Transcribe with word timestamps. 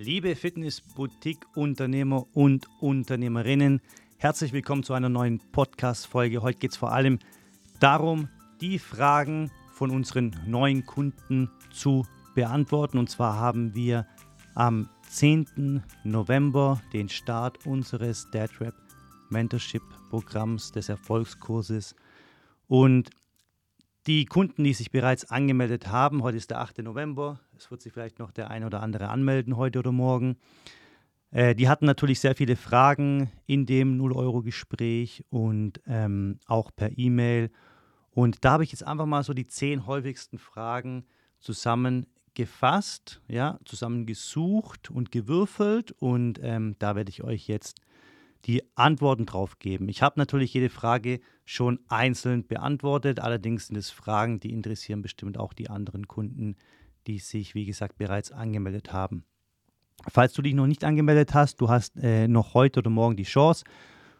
Liebe 0.00 0.36
Fitness-Boutique-Unternehmer 0.36 2.24
und 2.32 2.68
Unternehmerinnen, 2.78 3.80
herzlich 4.16 4.52
willkommen 4.52 4.84
zu 4.84 4.94
einer 4.94 5.08
neuen 5.08 5.40
Podcast-Folge. 5.50 6.40
Heute 6.40 6.60
geht 6.60 6.70
es 6.70 6.76
vor 6.76 6.92
allem 6.92 7.18
darum, 7.80 8.28
die 8.60 8.78
Fragen 8.78 9.50
von 9.72 9.90
unseren 9.90 10.36
neuen 10.46 10.86
Kunden 10.86 11.50
zu 11.72 12.06
beantworten. 12.36 12.96
Und 12.98 13.10
zwar 13.10 13.40
haben 13.40 13.74
wir 13.74 14.06
am 14.54 14.88
10. 15.08 15.82
November 16.04 16.80
den 16.92 17.08
Start 17.08 17.66
unseres 17.66 18.30
DadRap 18.30 18.74
Mentorship 19.30 19.82
Programms 20.10 20.70
des 20.70 20.88
Erfolgskurses. 20.88 21.96
Und 22.68 23.10
die 24.06 24.26
Kunden, 24.26 24.62
die 24.62 24.74
sich 24.74 24.92
bereits 24.92 25.28
angemeldet 25.28 25.88
haben, 25.88 26.22
heute 26.22 26.36
ist 26.36 26.50
der 26.50 26.60
8. 26.60 26.78
November, 26.84 27.40
es 27.58 27.70
wird 27.70 27.82
sich 27.82 27.92
vielleicht 27.92 28.18
noch 28.18 28.30
der 28.30 28.50
eine 28.50 28.66
oder 28.66 28.82
andere 28.82 29.08
anmelden 29.08 29.56
heute 29.56 29.80
oder 29.80 29.92
morgen. 29.92 30.36
Äh, 31.30 31.54
die 31.54 31.68
hatten 31.68 31.86
natürlich 31.86 32.20
sehr 32.20 32.34
viele 32.34 32.56
Fragen 32.56 33.30
in 33.46 33.66
dem 33.66 34.00
0-Euro-Gespräch 34.00 35.24
und 35.30 35.80
ähm, 35.86 36.38
auch 36.46 36.70
per 36.74 36.96
E-Mail. 36.96 37.50
Und 38.10 38.44
da 38.44 38.52
habe 38.52 38.64
ich 38.64 38.72
jetzt 38.72 38.86
einfach 38.86 39.06
mal 39.06 39.22
so 39.22 39.34
die 39.34 39.46
zehn 39.46 39.86
häufigsten 39.86 40.38
Fragen 40.38 41.04
zusammengefasst, 41.40 43.20
ja, 43.28 43.58
zusammengesucht 43.64 44.90
und 44.90 45.10
gewürfelt. 45.10 45.92
Und 45.92 46.40
ähm, 46.42 46.76
da 46.78 46.96
werde 46.96 47.10
ich 47.10 47.24
euch 47.24 47.48
jetzt 47.48 47.80
die 48.44 48.62
Antworten 48.76 49.26
drauf 49.26 49.58
geben. 49.58 49.88
Ich 49.88 50.02
habe 50.02 50.18
natürlich 50.18 50.54
jede 50.54 50.70
Frage 50.70 51.20
schon 51.44 51.80
einzeln 51.88 52.46
beantwortet, 52.46 53.18
allerdings 53.18 53.66
sind 53.66 53.76
es 53.76 53.90
Fragen, 53.90 54.38
die 54.38 54.52
interessieren 54.52 55.02
bestimmt 55.02 55.38
auch 55.38 55.52
die 55.52 55.70
anderen 55.70 56.06
Kunden, 56.06 56.56
die 57.06 57.18
sich, 57.18 57.54
wie 57.54 57.64
gesagt, 57.64 57.98
bereits 57.98 58.32
angemeldet 58.32 58.92
haben. 58.92 59.24
Falls 60.08 60.32
du 60.32 60.42
dich 60.42 60.54
noch 60.54 60.66
nicht 60.66 60.84
angemeldet 60.84 61.34
hast, 61.34 61.60
du 61.60 61.68
hast 61.68 61.96
äh, 61.96 62.28
noch 62.28 62.54
heute 62.54 62.80
oder 62.80 62.90
morgen 62.90 63.16
die 63.16 63.24
Chance, 63.24 63.64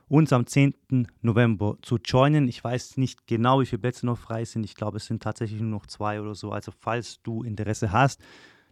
uns 0.08 0.32
am 0.32 0.46
10. 0.46 0.74
November 1.22 1.76
zu 1.82 1.98
joinen. 1.98 2.48
Ich 2.48 2.64
weiß 2.64 2.96
nicht 2.96 3.26
genau, 3.26 3.60
wie 3.60 3.66
viele 3.66 3.80
Plätze 3.80 4.06
noch 4.06 4.18
frei 4.18 4.44
sind. 4.44 4.64
Ich 4.64 4.74
glaube, 4.74 4.96
es 4.96 5.06
sind 5.06 5.22
tatsächlich 5.22 5.60
nur 5.60 5.70
noch 5.70 5.86
zwei 5.86 6.20
oder 6.20 6.34
so. 6.34 6.50
Also 6.50 6.72
falls 6.76 7.20
du 7.22 7.42
Interesse 7.42 7.92
hast, 7.92 8.20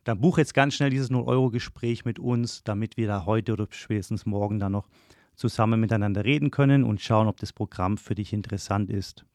dann 0.05 0.21
buch 0.21 0.39
jetzt 0.39 0.55
ganz 0.55 0.75
schnell 0.75 0.91
dieses 0.91 1.11
0-Euro-Gespräch 1.11 2.05
mit 2.05 2.19
uns, 2.19 2.63
damit 2.65 2.97
wir 2.97 3.07
da 3.07 3.27
heute 3.27 3.53
oder 3.53 3.67
spätestens 3.71 4.25
morgen 4.25 4.59
dann 4.59 4.73
noch 4.73 4.89
zusammen 5.35 5.81
miteinander 5.81 6.25
reden 6.25 6.51
können 6.51 6.85
und 6.85 7.01
schauen, 7.01 7.29
ob 7.29 7.37
das 7.39 7.53
Programm 7.53 7.99
für 7.99 8.15
dich 8.15 8.33
interessant 8.33 8.89
ist. 8.89 9.27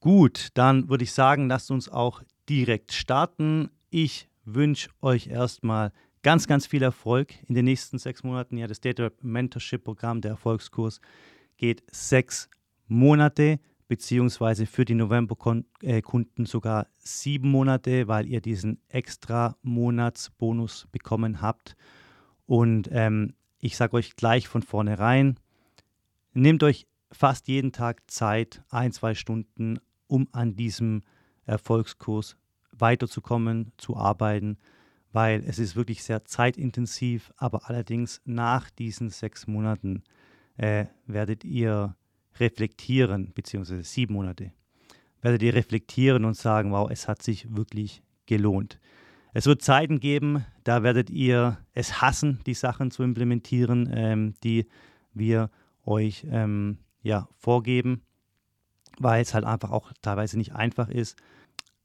Gut, 0.00 0.48
dann 0.54 0.88
würde 0.88 1.04
ich 1.04 1.12
sagen, 1.12 1.48
lasst 1.48 1.70
uns 1.70 1.88
auch 1.88 2.22
direkt 2.50 2.92
starten. 2.92 3.70
Ich 3.90 4.28
wünsche 4.44 4.90
euch 5.00 5.28
erstmal 5.28 5.92
ganz, 6.22 6.48
ganz 6.48 6.66
viel 6.66 6.82
Erfolg 6.82 7.32
in 7.46 7.54
den 7.54 7.64
nächsten 7.64 7.96
sechs 7.96 8.24
Monaten. 8.24 8.56
Ja, 8.56 8.66
das 8.66 8.80
Data 8.80 9.10
Mentorship 9.22 9.84
Programm, 9.84 10.20
der 10.20 10.32
Erfolgskurs, 10.32 11.00
geht 11.56 11.84
sechs 11.92 12.50
Monate, 12.88 13.60
beziehungsweise 13.86 14.66
für 14.66 14.84
die 14.84 14.96
November-Kunden 14.96 16.44
sogar 16.44 16.88
sieben 16.98 17.50
Monate, 17.50 18.08
weil 18.08 18.26
ihr 18.26 18.40
diesen 18.40 18.80
extra 18.88 19.56
Monatsbonus 19.62 20.88
bekommen 20.90 21.40
habt. 21.40 21.76
Und 22.46 22.88
ähm, 22.90 23.34
ich 23.60 23.76
sage 23.76 23.96
euch 23.96 24.16
gleich 24.16 24.48
von 24.48 24.62
vornherein, 24.62 25.38
nehmt 26.32 26.64
euch 26.64 26.88
fast 27.12 27.46
jeden 27.46 27.70
Tag 27.70 28.10
Zeit, 28.10 28.64
ein, 28.70 28.90
zwei 28.90 29.14
Stunden, 29.14 29.78
um 30.08 30.26
an 30.32 30.56
diesem 30.56 31.02
Erfolgskurs 31.44 32.36
weiterzukommen, 32.80 33.72
zu 33.76 33.96
arbeiten, 33.96 34.58
weil 35.12 35.42
es 35.46 35.58
ist 35.58 35.76
wirklich 35.76 36.02
sehr 36.02 36.24
zeitintensiv, 36.24 37.32
aber 37.36 37.68
allerdings 37.68 38.20
nach 38.24 38.70
diesen 38.70 39.10
sechs 39.10 39.46
Monaten 39.46 40.02
äh, 40.56 40.86
werdet 41.06 41.44
ihr 41.44 41.96
reflektieren, 42.38 43.32
beziehungsweise 43.34 43.82
sieben 43.82 44.14
Monate, 44.14 44.52
werdet 45.20 45.42
ihr 45.42 45.54
reflektieren 45.54 46.24
und 46.24 46.34
sagen, 46.34 46.72
wow, 46.72 46.90
es 46.90 47.08
hat 47.08 47.22
sich 47.22 47.54
wirklich 47.54 48.02
gelohnt. 48.26 48.78
Es 49.32 49.46
wird 49.46 49.62
Zeiten 49.62 50.00
geben, 50.00 50.44
da 50.64 50.82
werdet 50.82 51.10
ihr 51.10 51.58
es 51.72 52.00
hassen, 52.00 52.40
die 52.46 52.54
Sachen 52.54 52.90
zu 52.90 53.02
implementieren, 53.02 53.88
ähm, 53.92 54.34
die 54.42 54.66
wir 55.14 55.50
euch 55.84 56.26
ähm, 56.30 56.78
ja, 57.02 57.28
vorgeben, 57.38 58.02
weil 58.98 59.22
es 59.22 59.34
halt 59.34 59.44
einfach 59.44 59.70
auch 59.70 59.92
teilweise 60.02 60.36
nicht 60.36 60.54
einfach 60.54 60.88
ist. 60.88 61.16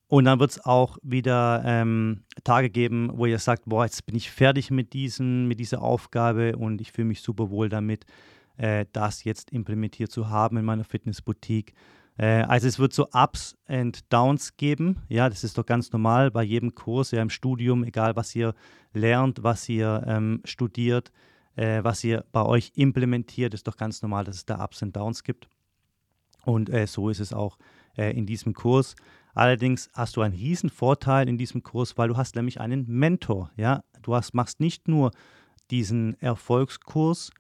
Und 0.08 0.26
dann 0.26 0.40
wird 0.40 0.52
es 0.52 0.64
auch 0.64 0.98
wieder 1.02 1.64
ähm, 1.66 2.26
Tage 2.44 2.70
geben, 2.70 3.10
wo 3.14 3.26
ihr 3.26 3.40
sagt, 3.40 3.64
boah, 3.66 3.86
jetzt 3.86 4.06
bin 4.06 4.16
ich 4.16 4.30
fertig 4.30 4.70
mit, 4.70 4.94
diesen, 4.94 5.48
mit 5.48 5.60
dieser 5.60 5.82
Aufgabe 5.82 6.56
und 6.56 6.80
ich 6.80 6.92
fühle 6.92 7.08
mich 7.08 7.22
super 7.22 7.50
wohl 7.50 7.70
damit, 7.70 8.06
äh, 8.58 8.86
das 8.92 9.24
jetzt 9.24 9.52
implementiert 9.52 10.12
zu 10.12 10.30
haben 10.30 10.58
in 10.58 10.66
meiner 10.66 10.84
Fitnessboutique. 10.84 11.74
Äh, 12.18 12.44
also 12.44 12.68
es 12.68 12.78
wird 12.78 12.94
so 12.94 13.08
Ups 13.14 13.58
and 13.68 14.12
Downs 14.14 14.58
geben. 14.58 15.02
Ja, 15.10 15.28
das 15.28 15.44
ist 15.44 15.58
doch 15.58 15.66
ganz 15.66 15.92
normal 15.92 16.30
bei 16.30 16.44
jedem 16.44 16.76
Kurs, 16.76 17.12
ja 17.12 17.22
im 17.22 17.32
Studium, 17.32 17.84
egal 17.84 18.16
was 18.16 18.36
ihr 18.36 18.54
lernt, 18.94 19.44
was 19.44 19.68
ihr 19.68 20.04
ähm, 20.06 20.42
studiert, 20.46 21.12
äh, 21.56 21.84
was 21.84 22.04
ihr 22.04 22.26
bei 22.32 22.44
euch 22.44 22.72
implementiert, 22.76 23.54
ist 23.54 23.68
doch 23.68 23.78
ganz 23.78 24.02
normal, 24.02 24.24
dass 24.24 24.38
es 24.38 24.46
da 24.46 24.64
Ups 24.64 24.84
and 24.84 24.96
Downs 24.96 25.24
gibt. 25.24 25.50
Und 26.46 26.70
äh, 26.70 26.86
so 26.86 27.10
ist 27.10 27.20
es 27.20 27.34
auch 27.34 27.58
äh, 27.98 28.16
in 28.16 28.26
diesem 28.26 28.54
Kurs. 28.54 28.96
Allerdings 29.36 29.90
hast 29.94 30.16
du 30.16 30.22
einen 30.22 30.34
riesen 30.34 30.70
Vorteil 30.70 31.28
in 31.30 31.38
diesem 31.38 31.62
Kurs, 31.62 31.98
weil 31.98 32.08
du 32.08 32.18
hast 32.18 32.36
nämlich 32.36 32.60
einen 32.62 32.86
Mentor. 32.88 33.52
Ja, 33.58 33.84
du 34.02 34.16
hast, 34.16 34.34
machst 34.34 34.62
nicht 34.62 34.88
nur 34.88 35.12
diesen 35.70 36.20
Erfolgskurs 36.22 37.32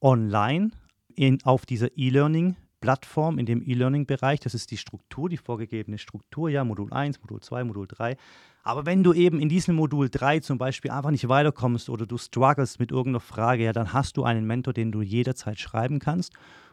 online 0.00 0.70
in, 1.14 1.38
auf 1.44 1.66
dieser 1.66 1.96
E-Learning 1.96 2.56
Plattform 2.80 3.38
in 3.38 3.46
dem 3.46 3.62
E-Learning-Bereich. 3.62 4.40
Das 4.40 4.54
ist 4.54 4.70
die 4.70 4.76
Struktur, 4.76 5.28
die 5.28 5.36
vorgegebene 5.36 5.98
Struktur, 5.98 6.50
ja, 6.50 6.64
Modul 6.64 6.92
1, 6.92 7.20
Modul 7.20 7.40
2, 7.40 7.64
Modul 7.64 7.86
3. 7.86 8.16
Aber 8.64 8.86
wenn 8.86 9.02
du 9.02 9.12
eben 9.12 9.40
in 9.40 9.48
diesem 9.48 9.76
Modul 9.76 10.08
3 10.10 10.40
zum 10.40 10.58
Beispiel 10.58 10.90
einfach 10.90 11.10
nicht 11.10 11.28
weiterkommst 11.28 11.88
oder 11.88 12.06
du 12.06 12.18
struggles 12.18 12.78
mit 12.78 12.90
irgendeiner 12.90 13.20
Frage, 13.20 13.64
ja, 13.64 13.72
dann 13.72 13.92
hast 13.92 14.16
du 14.16 14.24
einen 14.24 14.46
Mentor, 14.46 14.74
den 14.74 14.90
du 14.90 15.00
jederzeit 15.00 15.58
schreiben 15.58 15.98
kannst. 15.98 16.32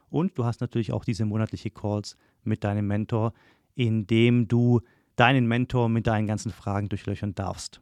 Und 0.09 0.37
du 0.37 0.45
hast 0.45 0.61
natürlich 0.61 0.91
auch 0.91 1.05
diese 1.05 1.25
monatliche 1.25 1.69
Calls 1.69 2.17
mit 2.43 2.63
deinem 2.63 2.87
Mentor, 2.87 3.33
in 3.75 4.07
dem 4.07 4.47
du 4.47 4.81
deinen 5.15 5.47
Mentor 5.47 5.89
mit 5.89 6.07
deinen 6.07 6.27
ganzen 6.27 6.51
Fragen 6.51 6.89
durchlöchern 6.89 7.35
darfst. 7.35 7.81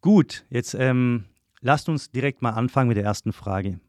Gut, 0.00 0.44
jetzt 0.50 0.74
ähm, 0.74 1.24
lasst 1.60 1.88
uns 1.88 2.10
direkt 2.10 2.42
mal 2.42 2.50
anfangen 2.50 2.88
mit 2.88 2.96
der 2.96 3.04
ersten 3.04 3.32
Frage. 3.32 3.80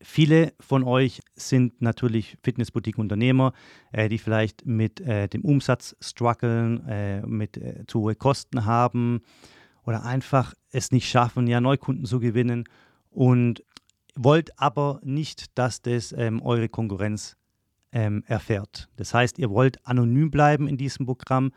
Viele 0.00 0.52
von 0.58 0.84
euch 0.84 1.20
sind 1.36 1.80
natürlich 1.80 2.36
Fitnessboutique-Unternehmer, 2.42 3.52
äh, 3.92 4.08
die 4.08 4.18
vielleicht 4.18 4.66
mit 4.66 5.00
äh, 5.00 5.28
dem 5.28 5.44
Umsatz 5.44 5.96
strugglen, 6.00 6.86
äh, 6.88 7.22
mit 7.22 7.56
äh, 7.56 7.84
zu 7.86 8.00
hohe 8.00 8.14
Kosten 8.14 8.64
haben 8.64 9.22
oder 9.84 10.04
einfach 10.04 10.54
es 10.70 10.90
nicht 10.90 11.08
schaffen, 11.08 11.46
ja 11.46 11.60
Neukunden 11.60 12.04
zu 12.04 12.18
gewinnen 12.20 12.64
und 13.10 13.62
wollt 14.14 14.58
aber 14.58 15.00
nicht, 15.04 15.56
dass 15.58 15.82
das 15.82 16.12
ähm, 16.12 16.42
eure 16.42 16.68
Konkurrenz 16.68 17.36
ähm, 17.92 18.24
erfährt. 18.26 18.88
Das 18.96 19.14
heißt, 19.14 19.38
ihr 19.38 19.50
wollt 19.50 19.86
anonym 19.86 20.30
bleiben 20.30 20.68
in 20.68 20.76
diesem 20.76 21.06
Programm 21.06 21.52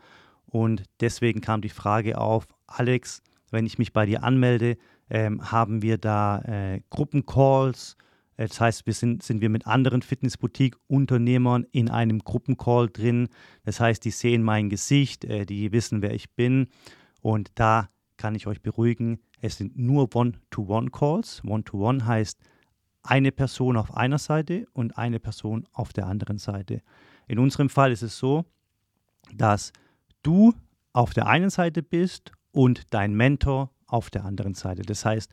und 0.46 0.84
deswegen 1.00 1.40
kam 1.40 1.60
die 1.60 1.68
Frage 1.68 2.18
auf, 2.18 2.46
Alex, 2.66 3.22
wenn 3.50 3.66
ich 3.66 3.78
mich 3.78 3.92
bei 3.92 4.06
dir 4.06 4.22
anmelde, 4.22 4.76
ähm, 5.08 5.50
haben 5.50 5.82
wir 5.82 5.98
da 5.98 6.40
äh, 6.42 6.80
Gruppencalls, 6.90 7.96
äh, 8.36 8.46
das 8.48 8.60
heißt, 8.60 8.86
wir 8.86 8.94
sind, 8.94 9.22
sind 9.22 9.40
wir 9.40 9.48
mit 9.48 9.66
anderen 9.66 10.02
Fitnessboutique-Unternehmern 10.02 11.66
in 11.72 11.90
einem 11.90 12.20
Gruppencall 12.20 12.88
drin. 12.88 13.28
Das 13.64 13.80
heißt, 13.80 14.04
die 14.04 14.10
sehen 14.10 14.42
mein 14.42 14.68
Gesicht, 14.68 15.24
äh, 15.24 15.46
die 15.46 15.72
wissen, 15.72 16.02
wer 16.02 16.12
ich 16.12 16.30
bin. 16.34 16.68
Und 17.20 17.50
da 17.54 17.88
kann 18.16 18.34
ich 18.34 18.46
euch 18.46 18.62
beruhigen, 18.62 19.20
es 19.40 19.58
sind 19.58 19.76
nur 19.78 20.14
One-to-One-Calls. 20.14 21.42
One-to-One 21.44 22.06
heißt 22.06 22.40
eine 23.08 23.32
Person 23.32 23.76
auf 23.76 23.96
einer 23.96 24.18
Seite 24.18 24.66
und 24.72 24.98
eine 24.98 25.20
Person 25.20 25.66
auf 25.72 25.92
der 25.92 26.06
anderen 26.06 26.38
Seite. 26.38 26.82
In 27.26 27.38
unserem 27.38 27.68
Fall 27.68 27.92
ist 27.92 28.02
es 28.02 28.18
so, 28.18 28.44
dass 29.34 29.72
du 30.22 30.54
auf 30.92 31.12
der 31.14 31.26
einen 31.26 31.50
Seite 31.50 31.82
bist 31.82 32.32
und 32.52 32.92
dein 32.94 33.14
Mentor 33.14 33.70
auf 33.86 34.10
der 34.10 34.24
anderen 34.24 34.54
Seite. 34.54 34.82
Das 34.82 35.04
heißt, 35.04 35.30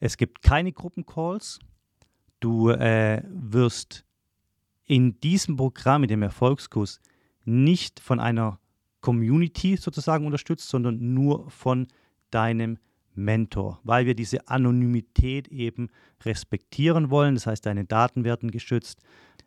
es 0.00 0.16
gibt 0.16 0.42
keine 0.42 0.72
Gruppencalls, 0.72 1.58
Du 2.40 2.70
äh, 2.70 3.22
wirst 3.28 4.04
in 4.84 5.20
diesem 5.20 5.56
Programm, 5.56 6.04
in 6.04 6.08
dem 6.08 6.22
Erfolgskurs, 6.22 7.00
nicht 7.44 8.00
von 8.00 8.20
einer 8.20 8.60
Community 9.00 9.76
sozusagen 9.76 10.24
unterstützt, 10.24 10.68
sondern 10.68 11.14
nur 11.14 11.50
von 11.50 11.88
deinem 12.30 12.78
Mentor, 13.18 13.80
weil 13.84 14.06
wir 14.06 14.14
diese 14.14 14.48
Anonymität 14.48 15.48
eben 15.48 15.88
respektieren 16.24 17.10
wollen. 17.10 17.34
Das 17.34 17.46
heißt, 17.46 17.66
deine 17.66 17.84
Daten 17.84 18.24
werden 18.24 18.50
geschützt. 18.50 19.00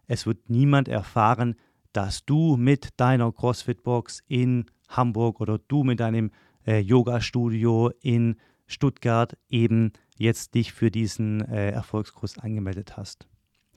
Es 0.07 0.25
wird 0.25 0.49
niemand 0.49 0.87
erfahren, 0.87 1.55
dass 1.93 2.25
du 2.25 2.57
mit 2.57 2.89
deiner 2.97 3.31
CrossFit-Box 3.31 4.23
in 4.27 4.65
Hamburg 4.87 5.41
oder 5.41 5.57
du 5.57 5.83
mit 5.83 5.99
deinem 5.99 6.31
äh, 6.65 6.79
Yoga-Studio 6.79 7.91
in 8.01 8.35
Stuttgart 8.67 9.37
eben 9.49 9.91
jetzt 10.17 10.53
dich 10.53 10.73
für 10.73 10.91
diesen 10.91 11.41
äh, 11.41 11.71
Erfolgskurs 11.71 12.37
angemeldet 12.37 12.97
hast. 12.97 13.27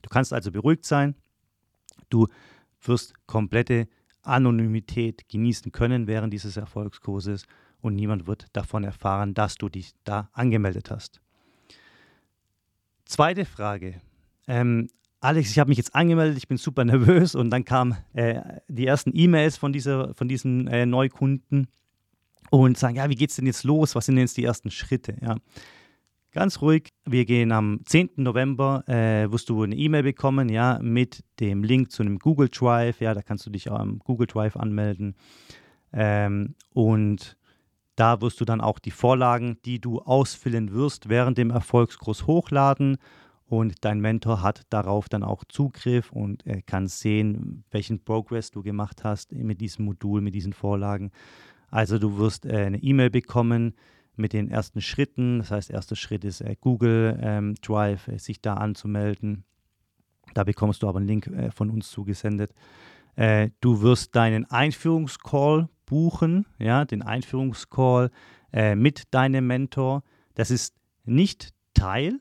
Du 0.02 0.10
kannst 0.10 0.32
also 0.32 0.52
beruhigt 0.52 0.84
sein. 0.84 1.14
Du 2.10 2.28
wirst 2.82 3.14
komplette 3.26 3.88
Anonymität 4.22 5.28
genießen 5.28 5.72
können 5.72 6.06
während 6.06 6.32
dieses 6.32 6.56
Erfolgskurses 6.56 7.46
und 7.84 7.94
niemand 7.94 8.26
wird 8.26 8.46
davon 8.54 8.82
erfahren, 8.82 9.34
dass 9.34 9.56
du 9.56 9.68
dich 9.68 9.92
da 10.04 10.30
angemeldet 10.32 10.90
hast. 10.90 11.20
Zweite 13.04 13.44
Frage. 13.44 14.00
Ähm, 14.48 14.88
Alex, 15.20 15.50
ich 15.50 15.58
habe 15.58 15.68
mich 15.68 15.78
jetzt 15.78 15.94
angemeldet, 15.94 16.38
ich 16.38 16.48
bin 16.48 16.56
super 16.56 16.84
nervös 16.84 17.34
und 17.34 17.50
dann 17.50 17.64
kamen 17.64 17.96
äh, 18.14 18.40
die 18.68 18.86
ersten 18.86 19.10
E-Mails 19.14 19.58
von, 19.58 19.74
von 20.14 20.28
diesem 20.28 20.66
äh, 20.66 20.86
Neukunden 20.86 21.68
und 22.50 22.78
sagen, 22.78 22.96
ja, 22.96 23.08
wie 23.10 23.14
geht 23.16 23.30
es 23.30 23.36
denn 23.36 23.46
jetzt 23.46 23.64
los? 23.64 23.94
Was 23.94 24.06
sind 24.06 24.16
denn 24.16 24.24
jetzt 24.24 24.36
die 24.38 24.44
ersten 24.44 24.70
Schritte? 24.70 25.16
Ja. 25.20 25.36
Ganz 26.32 26.62
ruhig, 26.62 26.88
wir 27.04 27.26
gehen 27.26 27.52
am 27.52 27.80
10. 27.84 28.10
November, 28.16 28.82
äh, 28.88 29.30
wirst 29.30 29.50
du 29.50 29.62
eine 29.62 29.76
E-Mail 29.76 30.02
bekommen, 30.02 30.48
ja, 30.48 30.78
mit 30.82 31.22
dem 31.38 31.62
Link 31.62 31.92
zu 31.92 32.02
einem 32.02 32.18
Google 32.18 32.48
Drive, 32.48 33.00
ja, 33.00 33.14
da 33.14 33.22
kannst 33.22 33.46
du 33.46 33.50
dich 33.50 33.70
auch 33.70 33.78
am 33.78 33.98
Google 33.98 34.26
Drive 34.26 34.56
anmelden. 34.56 35.14
Ähm, 35.92 36.54
und 36.72 37.36
da 37.96 38.20
wirst 38.20 38.40
du 38.40 38.44
dann 38.44 38.60
auch 38.60 38.78
die 38.78 38.90
Vorlagen, 38.90 39.58
die 39.64 39.80
du 39.80 40.00
ausfüllen 40.00 40.72
wirst, 40.72 41.08
während 41.08 41.38
dem 41.38 41.50
Erfolgskurs 41.50 42.26
hochladen. 42.26 42.98
Und 43.46 43.84
dein 43.84 44.00
Mentor 44.00 44.42
hat 44.42 44.62
darauf 44.70 45.08
dann 45.08 45.22
auch 45.22 45.44
Zugriff 45.44 46.10
und 46.10 46.42
kann 46.66 46.86
sehen, 46.88 47.64
welchen 47.70 48.02
Progress 48.02 48.50
du 48.50 48.62
gemacht 48.62 49.04
hast 49.04 49.32
mit 49.32 49.60
diesem 49.60 49.84
Modul, 49.84 50.22
mit 50.22 50.34
diesen 50.34 50.54
Vorlagen. 50.54 51.12
Also 51.74 51.98
du 51.98 52.18
wirst 52.18 52.46
äh, 52.46 52.66
eine 52.66 52.78
E-Mail 52.78 53.10
bekommen 53.10 53.74
mit 54.14 54.32
den 54.32 54.48
ersten 54.48 54.80
Schritten. 54.80 55.38
Das 55.38 55.50
heißt, 55.50 55.70
erster 55.70 55.96
Schritt 55.96 56.24
ist 56.24 56.40
äh, 56.40 56.54
Google 56.60 57.18
ähm, 57.20 57.56
Drive, 57.62 58.06
äh, 58.06 58.18
sich 58.18 58.40
da 58.40 58.54
anzumelden. 58.54 59.44
Da 60.34 60.44
bekommst 60.44 60.84
du 60.84 60.88
aber 60.88 60.98
einen 60.98 61.08
Link 61.08 61.30
von 61.54 61.68
uns 61.70 61.90
zugesendet. 61.90 62.54
Du 63.60 63.82
wirst 63.82 64.16
deinen 64.16 64.50
Einführungscall 64.50 65.68
buchen, 65.86 66.46
ja, 66.58 66.84
den 66.84 67.02
Einführungscall 67.02 68.10
äh, 68.52 68.74
mit 68.74 69.04
deinem 69.12 69.46
Mentor. 69.46 70.02
Das 70.34 70.50
ist 70.50 70.74
nicht 71.04 71.50
Teil 71.74 72.20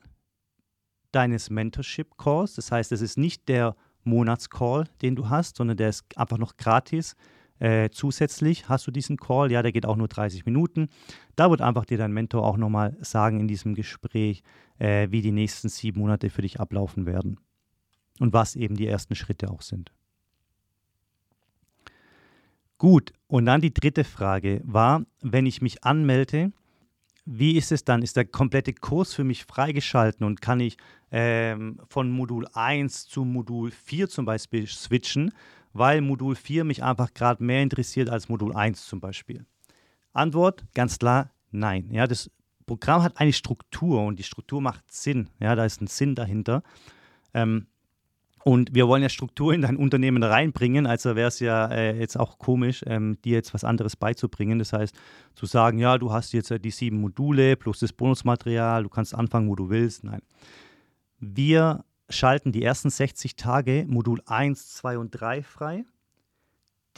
deines 1.12 1.50
Mentorship-Calls. 1.50 2.54
Das 2.54 2.72
heißt, 2.72 2.92
es 2.92 3.00
ist 3.00 3.16
nicht 3.16 3.48
der 3.48 3.76
Monatscall, 4.02 4.84
den 5.02 5.16
du 5.16 5.28
hast, 5.28 5.56
sondern 5.56 5.76
der 5.76 5.88
ist 5.88 6.04
einfach 6.16 6.38
noch 6.38 6.56
gratis. 6.56 7.14
Äh, 7.58 7.90
zusätzlich 7.90 8.68
hast 8.68 8.86
du 8.86 8.90
diesen 8.90 9.16
Call, 9.16 9.50
ja, 9.50 9.62
der 9.62 9.72
geht 9.72 9.86
auch 9.86 9.96
nur 9.96 10.08
30 10.08 10.44
Minuten. 10.44 10.88
Da 11.36 11.50
wird 11.50 11.60
einfach 11.60 11.84
dir 11.84 11.98
dein 11.98 12.12
Mentor 12.12 12.44
auch 12.44 12.56
nochmal 12.56 12.96
sagen 13.00 13.40
in 13.40 13.48
diesem 13.48 13.74
Gespräch, 13.74 14.42
äh, 14.78 15.08
wie 15.10 15.22
die 15.22 15.32
nächsten 15.32 15.68
sieben 15.68 16.00
Monate 16.00 16.30
für 16.30 16.42
dich 16.42 16.60
ablaufen 16.60 17.06
werden 17.06 17.38
und 18.18 18.32
was 18.32 18.56
eben 18.56 18.74
die 18.74 18.86
ersten 18.86 19.14
Schritte 19.14 19.50
auch 19.50 19.62
sind. 19.62 19.92
Gut, 22.84 23.14
und 23.28 23.46
dann 23.46 23.62
die 23.62 23.72
dritte 23.72 24.04
Frage 24.04 24.60
war, 24.62 25.06
wenn 25.22 25.46
ich 25.46 25.62
mich 25.62 25.84
anmelde, 25.84 26.52
wie 27.24 27.56
ist 27.56 27.72
es 27.72 27.84
dann? 27.84 28.02
Ist 28.02 28.16
der 28.16 28.26
komplette 28.26 28.74
Kurs 28.74 29.14
für 29.14 29.24
mich 29.24 29.46
freigeschalten 29.46 30.26
und 30.26 30.42
kann 30.42 30.60
ich 30.60 30.76
ähm, 31.10 31.80
von 31.88 32.10
Modul 32.10 32.46
1 32.52 33.06
zu 33.06 33.24
Modul 33.24 33.70
4 33.70 34.10
zum 34.10 34.26
Beispiel 34.26 34.66
switchen? 34.66 35.32
weil 35.72 36.02
Modul 36.02 36.36
4 36.36 36.64
mich 36.64 36.82
einfach 36.82 37.14
gerade 37.14 37.42
mehr 37.42 37.62
interessiert 37.62 38.10
als 38.10 38.28
Modul 38.28 38.54
1 38.54 38.86
zum 38.86 39.00
Beispiel? 39.00 39.46
Antwort 40.12 40.62
ganz 40.74 40.98
klar, 40.98 41.30
nein. 41.52 41.88
Ja, 41.90 42.06
das 42.06 42.30
Programm 42.66 43.02
hat 43.02 43.18
eine 43.18 43.32
Struktur 43.32 44.04
und 44.04 44.18
die 44.18 44.22
Struktur 44.22 44.60
macht 44.60 44.92
Sinn. 44.92 45.30
Ja, 45.40 45.54
da 45.54 45.64
ist 45.64 45.80
ein 45.80 45.86
Sinn 45.86 46.14
dahinter. 46.14 46.62
Ähm, 47.32 47.66
und 48.44 48.74
wir 48.74 48.86
wollen 48.88 49.02
ja 49.02 49.08
Struktur 49.08 49.54
in 49.54 49.62
dein 49.62 49.78
Unternehmen 49.78 50.22
reinbringen, 50.22 50.86
also 50.86 51.16
wäre 51.16 51.28
es 51.28 51.40
ja 51.40 51.66
äh, 51.68 51.98
jetzt 51.98 52.20
auch 52.20 52.38
komisch, 52.38 52.84
ähm, 52.86 53.16
dir 53.24 53.32
jetzt 53.32 53.54
was 53.54 53.64
anderes 53.64 53.96
beizubringen. 53.96 54.58
Das 54.58 54.74
heißt, 54.74 54.94
zu 55.34 55.46
sagen, 55.46 55.78
ja, 55.78 55.96
du 55.96 56.12
hast 56.12 56.34
jetzt 56.34 56.50
äh, 56.50 56.60
die 56.60 56.70
sieben 56.70 57.00
Module 57.00 57.56
plus 57.56 57.78
das 57.78 57.94
Bonusmaterial, 57.94 58.82
du 58.82 58.90
kannst 58.90 59.14
anfangen, 59.14 59.48
wo 59.48 59.56
du 59.56 59.70
willst. 59.70 60.04
Nein. 60.04 60.20
Wir 61.18 61.86
schalten 62.10 62.52
die 62.52 62.62
ersten 62.62 62.90
60 62.90 63.36
Tage 63.36 63.86
Modul 63.88 64.20
1, 64.26 64.74
2 64.74 64.98
und 64.98 65.10
3 65.12 65.42
frei. 65.42 65.86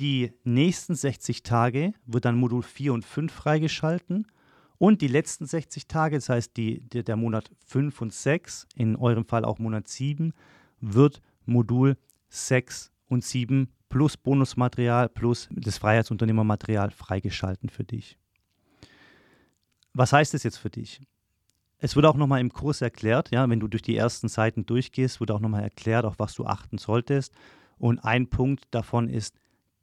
Die 0.01 0.33
nächsten 0.43 0.97
60 0.97 1.45
Tage 1.45 1.95
wird 2.07 2.25
dann 2.25 2.37
Modul 2.37 2.65
4 2.65 2.93
und 2.93 3.05
5 3.05 3.33
freigeschalten. 3.33 4.27
Und 4.79 5.01
die 5.01 5.09
letzten 5.09 5.47
60 5.47 5.87
Tage, 5.87 6.17
das 6.17 6.29
heißt 6.29 6.57
die, 6.57 6.81
der 6.81 7.17
Monat 7.17 7.53
5 7.67 8.01
und 8.01 8.13
6, 8.13 8.67
in 8.75 8.97
eurem 8.97 9.25
Fall 9.25 9.45
auch 9.45 9.61
Monat 9.61 9.87
7, 9.87 10.33
wird 10.81 11.23
Modul 11.47 11.97
6 12.29 12.93
und 13.09 13.25
7 13.25 13.73
plus 13.89 14.17
Bonusmaterial 14.17 15.09
plus 15.09 15.49
das 15.53 15.79
Freiheitsunternehmermaterial 15.79 16.91
freigeschalten 16.91 17.69
für 17.69 17.85
dich. 17.85 18.19
Was 19.95 20.13
heißt 20.13 20.35
das 20.35 20.43
jetzt 20.43 20.59
für 20.59 20.71
dich? 20.71 21.01
Es 21.79 21.95
wird 21.95 22.07
auch 22.07 22.17
nochmal 22.17 22.41
im 22.41 22.53
Kurs 22.53 22.81
erklärt, 22.81 23.31
ja, 23.31 23.49
wenn 23.49 23.61
du 23.61 23.69
durch 23.69 23.83
die 23.83 23.97
ersten 23.97 24.29
Seiten 24.29 24.67
durchgehst, 24.67 25.21
wird 25.21 25.31
auch 25.31 25.41
nochmal 25.41 25.63
erklärt, 25.63 26.05
auf 26.05 26.19
was 26.19 26.35
du 26.35 26.47
achten 26.47 26.79
solltest. 26.79 27.33
Und 27.79 28.01
ein 28.01 28.29
Punkt 28.29 28.65
davon 28.71 29.09
ist, 29.09 29.35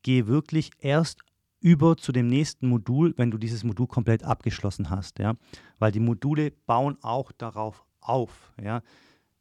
geh 0.02 0.26
wirklich 0.26 0.72
erst 0.80 1.22
über 1.60 1.96
zu 1.96 2.12
dem 2.12 2.28
nächsten 2.28 2.68
Modul, 2.68 3.14
wenn 3.18 3.32
du 3.32 3.38
dieses 3.38 3.64
Modul 3.64 3.88
komplett 3.88 4.24
abgeschlossen 4.24 4.90
hast, 4.90 5.20
ja, 5.20 5.36
weil 5.80 5.92
die 5.92 6.00
Module 6.00 6.52
bauen 6.66 6.98
auch 7.02 7.32
darauf 7.32 7.86
auf, 8.02 8.54
ja. 8.62 8.82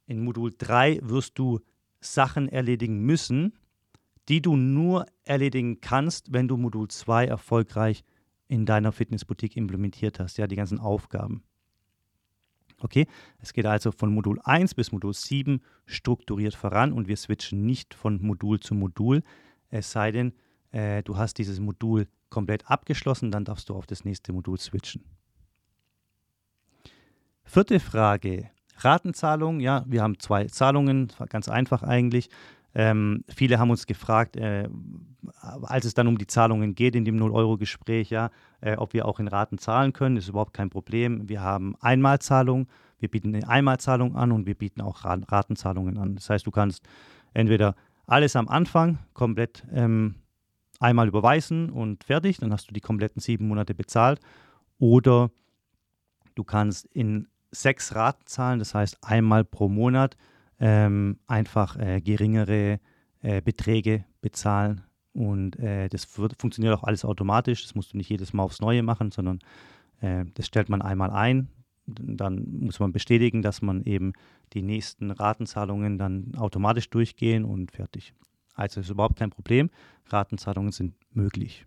In 0.07 0.25
Modul 0.25 0.53
3 0.57 1.01
wirst 1.03 1.39
du 1.39 1.61
Sachen 2.03 2.49
erledigen 2.49 3.01
müssen, 3.01 3.55
die 4.29 4.43
du 4.43 4.57
nur 4.57 5.07
erledigen 5.25 5.81
kannst, 5.81 6.33
wenn 6.33 6.49
du 6.49 6.57
Modul 6.57 6.89
2 6.89 7.27
erfolgreich 7.27 8.05
in 8.49 8.67
deiner 8.67 8.93
Fitnessboutique 8.93 9.57
implementiert 9.57 10.21
hast, 10.21 10.37
ja, 10.37 10.47
die 10.47 10.57
ganzen 10.57 10.79
Aufgaben. 10.79 11.43
Okay, 12.79 13.07
es 13.39 13.53
geht 13.53 13.67
also 13.67 13.93
von 13.93 14.13
Modul 14.13 14.41
1 14.43 14.75
bis 14.75 14.91
Modul 14.91 15.15
7 15.15 15.61
strukturiert 15.87 16.55
voran 16.55 16.93
und 16.93 17.07
wir 17.07 17.17
switchen 17.17 17.65
nicht 17.65 17.95
von 17.95 18.21
Modul 18.21 18.59
zu 18.61 18.75
Modul, 18.75 19.23
es 19.71 19.93
sei 19.93 20.11
denn, 20.11 20.33
äh, 20.73 21.03
du 21.03 21.17
hast 21.17 21.39
dieses 21.39 21.61
Modul 21.61 22.09
komplett 22.29 22.69
abgeschlossen, 22.69 23.31
dann 23.31 23.45
darfst 23.45 23.69
du 23.69 23.75
auf 23.75 23.87
das 23.87 24.05
nächste 24.05 24.33
Modul 24.33 24.59
switchen. 24.59 25.05
Vierte 27.44 27.81
Frage. 27.81 28.51
Ratenzahlung, 28.84 29.60
ja, 29.60 29.84
wir 29.86 30.03
haben 30.03 30.19
zwei 30.19 30.46
Zahlungen, 30.46 31.12
ganz 31.29 31.48
einfach 31.48 31.82
eigentlich. 31.82 32.29
Ähm, 32.74 33.24
viele 33.29 33.58
haben 33.58 33.70
uns 33.70 33.86
gefragt, 33.86 34.36
äh, 34.36 34.69
als 35.62 35.84
es 35.84 35.94
dann 35.94 36.06
um 36.06 36.17
die 36.17 36.27
Zahlungen 36.27 36.74
geht 36.74 36.96
in 36.96 37.05
dem 37.05 37.19
0-Euro-Gespräch, 37.19 38.10
ja, 38.10 38.31
äh, 38.60 38.77
ob 38.77 38.94
wir 38.94 39.06
auch 39.06 39.20
in 39.20 39.29
Raten 39.29 39.58
zahlen 39.58 39.93
können, 39.93 40.17
ist 40.17 40.29
überhaupt 40.29 40.55
kein 40.55 40.70
Problem. 40.70 41.29
Wir 41.29 41.43
haben 41.43 41.77
Einmalzahlung, 41.81 42.69
wir 42.98 43.10
bieten 43.10 43.34
eine 43.34 43.46
Einmalzahlung 43.46 44.17
an 44.17 44.32
und 44.32 44.46
wir 44.46 44.55
bieten 44.55 44.81
auch 44.81 45.05
Ratenzahlungen 45.05 45.98
an. 45.98 46.15
Das 46.15 46.31
heißt, 46.31 46.46
du 46.46 46.51
kannst 46.51 46.82
entweder 47.34 47.74
alles 48.06 48.36
am 48.36 48.48
Anfang 48.48 48.98
komplett 49.12 49.67
ähm, 49.72 50.15
einmal 50.81 51.08
überweisen 51.08 51.70
und 51.70 52.05
fertig, 52.05 52.39
dann 52.39 52.53
hast 52.53 52.69
du 52.70 52.74
die 52.74 52.81
kompletten 52.81 53.20
sieben 53.20 53.48
Monate 53.48 53.74
bezahlt. 53.74 54.20
Oder 54.79 55.31
du 56.34 56.44
kannst 56.44 56.86
in 56.86 57.29
sechs 57.53 57.94
Raten 57.94 58.27
zahlen, 58.27 58.59
das 58.59 58.75
heißt 58.75 58.99
einmal 59.03 59.44
pro 59.44 59.69
Monat 59.69 60.17
ähm, 60.59 61.19
einfach 61.27 61.77
äh, 61.77 62.01
geringere 62.01 62.81
äh, 63.21 63.41
Beträge 63.41 64.05
bezahlen. 64.21 64.82
Und 65.13 65.59
äh, 65.59 65.89
das 65.89 66.19
wird, 66.19 66.41
funktioniert 66.41 66.75
auch 66.75 66.85
alles 66.85 67.05
automatisch. 67.05 67.63
Das 67.63 67.75
musst 67.75 67.93
du 67.93 67.97
nicht 67.99 68.09
jedes 68.09 68.32
Mal 68.32 68.43
aufs 68.43 68.61
Neue 68.61 68.82
machen, 68.82 69.11
sondern 69.11 69.41
äh, 70.01 70.25
das 70.35 70.47
stellt 70.47 70.69
man 70.69 70.81
einmal 70.81 71.11
ein. 71.11 71.49
Dann 71.87 72.47
muss 72.61 72.81
man 72.81 72.93
bestätigen, 72.93 73.43
dass 73.43 73.61
man 73.61 73.82
eben 73.85 74.13
die 74.53 74.63
nächsten 74.63 75.11
Ratenzahlungen 75.11 75.99
dann 75.99 76.35
automatisch 76.37 76.89
durchgehen 76.89 77.44
und 77.44 77.73
fertig. 77.73 78.15
Also 78.55 78.81
ist 78.81 78.91
überhaupt 78.91 79.19
kein 79.19 79.31
Problem. 79.31 79.71
Ratenzahlungen 80.06 80.73
sind 80.73 80.94
möglich. 81.13 81.67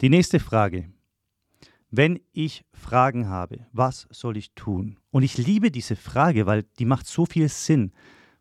Die 0.00 0.10
nächste 0.10 0.40
Frage. 0.40 0.90
Wenn 1.90 2.20
ich 2.32 2.64
Fragen 2.72 3.28
habe, 3.28 3.66
was 3.72 4.06
soll 4.10 4.36
ich 4.36 4.52
tun? 4.52 4.98
Und 5.10 5.22
ich 5.22 5.38
liebe 5.38 5.70
diese 5.70 5.96
Frage, 5.96 6.46
weil 6.46 6.64
die 6.78 6.84
macht 6.84 7.06
so 7.06 7.24
viel 7.24 7.48
Sinn, 7.48 7.92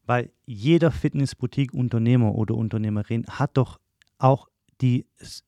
weil 0.06 0.32
jeder 0.46 0.92
Fitnessboutique-Unternehmer 0.92 2.36
oder 2.36 2.56
Unternehmerin 2.56 3.26
hat 3.28 3.56
doch 3.56 3.80
auch 4.18 4.48
die, 4.82 5.06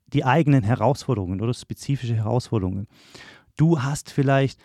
die 0.07 0.23
eigenen 0.23 0.63
Herausforderungen 0.63 1.41
oder 1.41 1.53
spezifische 1.53 2.15
Herausforderungen. 2.15 2.87
Du 3.57 3.81
hast 3.81 4.11
vielleicht 4.11 4.59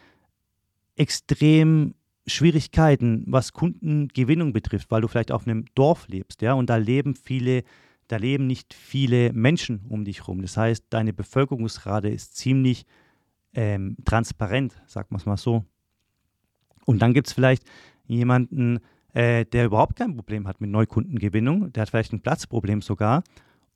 extrem 0.96 1.94
Schwierigkeiten, 2.26 3.24
was 3.26 3.52
Kundengewinnung 3.52 4.52
betrifft, 4.52 4.90
weil 4.90 5.02
du 5.02 5.08
vielleicht 5.08 5.32
auf 5.32 5.46
einem 5.46 5.66
Dorf 5.74 6.08
lebst, 6.08 6.40
ja, 6.40 6.54
und 6.54 6.70
da 6.70 6.76
leben 6.76 7.14
viele 7.14 7.64
da 8.08 8.16
leben 8.16 8.46
nicht 8.46 8.74
viele 8.74 9.32
Menschen 9.32 9.80
um 9.88 10.04
dich 10.04 10.28
rum. 10.28 10.42
Das 10.42 10.56
heißt, 10.56 10.84
deine 10.90 11.12
Bevölkerungsrate 11.12 12.08
ist 12.08 12.36
ziemlich 12.36 12.84
ähm, 13.54 13.96
transparent, 14.04 14.74
sagt 14.86 15.10
man 15.10 15.20
es 15.20 15.26
mal 15.26 15.36
so. 15.36 15.64
Und 16.84 17.00
dann 17.00 17.14
gibt 17.14 17.28
es 17.28 17.32
vielleicht 17.32 17.64
jemanden, 18.06 18.80
äh, 19.12 19.44
der 19.46 19.66
überhaupt 19.66 19.96
kein 19.96 20.14
Problem 20.16 20.46
hat 20.46 20.60
mit 20.60 20.70
Neukundengewinnung, 20.70 21.72
der 21.72 21.82
hat 21.82 21.90
vielleicht 21.90 22.12
ein 22.12 22.20
Platzproblem 22.20 22.82
sogar 22.82 23.22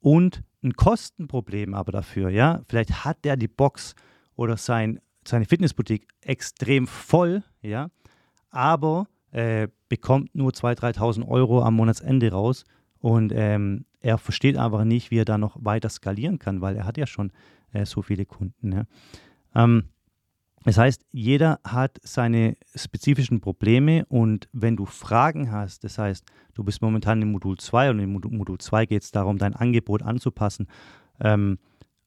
und 0.00 0.42
ein 0.62 0.75
Kostenproblem 0.75 1.75
aber 1.75 1.92
dafür, 1.92 2.30
ja. 2.30 2.62
Vielleicht 2.68 3.04
hat 3.04 3.25
der 3.25 3.37
die 3.37 3.49
Box 3.49 3.94
oder 4.35 4.56
sein, 4.56 5.00
seine 5.26 5.44
Fitnessboutique 5.44 6.08
extrem 6.20 6.87
voll, 6.87 7.42
ja, 7.62 7.88
aber 8.50 9.06
äh, 9.30 9.68
bekommt 9.88 10.35
nur 10.35 10.50
2.000, 10.50 10.97
3.000 10.97 11.28
Euro 11.28 11.62
am 11.62 11.76
Monatsende 11.76 12.32
raus 12.32 12.64
und 12.99 13.32
ähm, 13.35 13.85
er 14.00 14.18
versteht 14.18 14.56
einfach 14.56 14.85
nicht, 14.85 15.11
wie 15.11 15.18
er 15.18 15.25
da 15.25 15.38
noch 15.38 15.56
weiter 15.61 15.88
skalieren 15.88 16.38
kann, 16.38 16.61
weil 16.61 16.76
er 16.76 16.85
hat 16.85 16.99
ja 16.99 17.06
schon 17.06 17.32
äh, 17.73 17.85
so 17.85 18.02
viele 18.02 18.26
Kunden. 18.26 18.73
Ja. 18.73 18.85
Ähm, 19.55 19.85
das 20.64 20.76
heißt, 20.76 21.05
jeder 21.12 21.61
hat 21.64 21.99
seine 22.02 22.57
spezifischen 22.75 23.40
Probleme 23.40 24.05
und 24.07 24.49
wenn 24.52 24.76
du 24.76 24.85
Fragen 24.85 25.50
hast, 25.52 25.85
das 25.85 25.99
heißt, 25.99 26.26
du 26.55 26.64
bist 26.64 26.83
momentan 26.83 27.23
im 27.23 27.33
Modul 27.33 27.57
2 27.57 27.90
und 27.90 28.00
im 28.00 28.12
Modul 28.12 28.59
2 28.59 28.87
geht 28.87 29.02
es 29.02 29.11
darum, 29.11 29.38
dein 29.38 29.55
Angebot 29.55 30.02
anzupassen 30.02 30.67
ähm, 31.21 31.59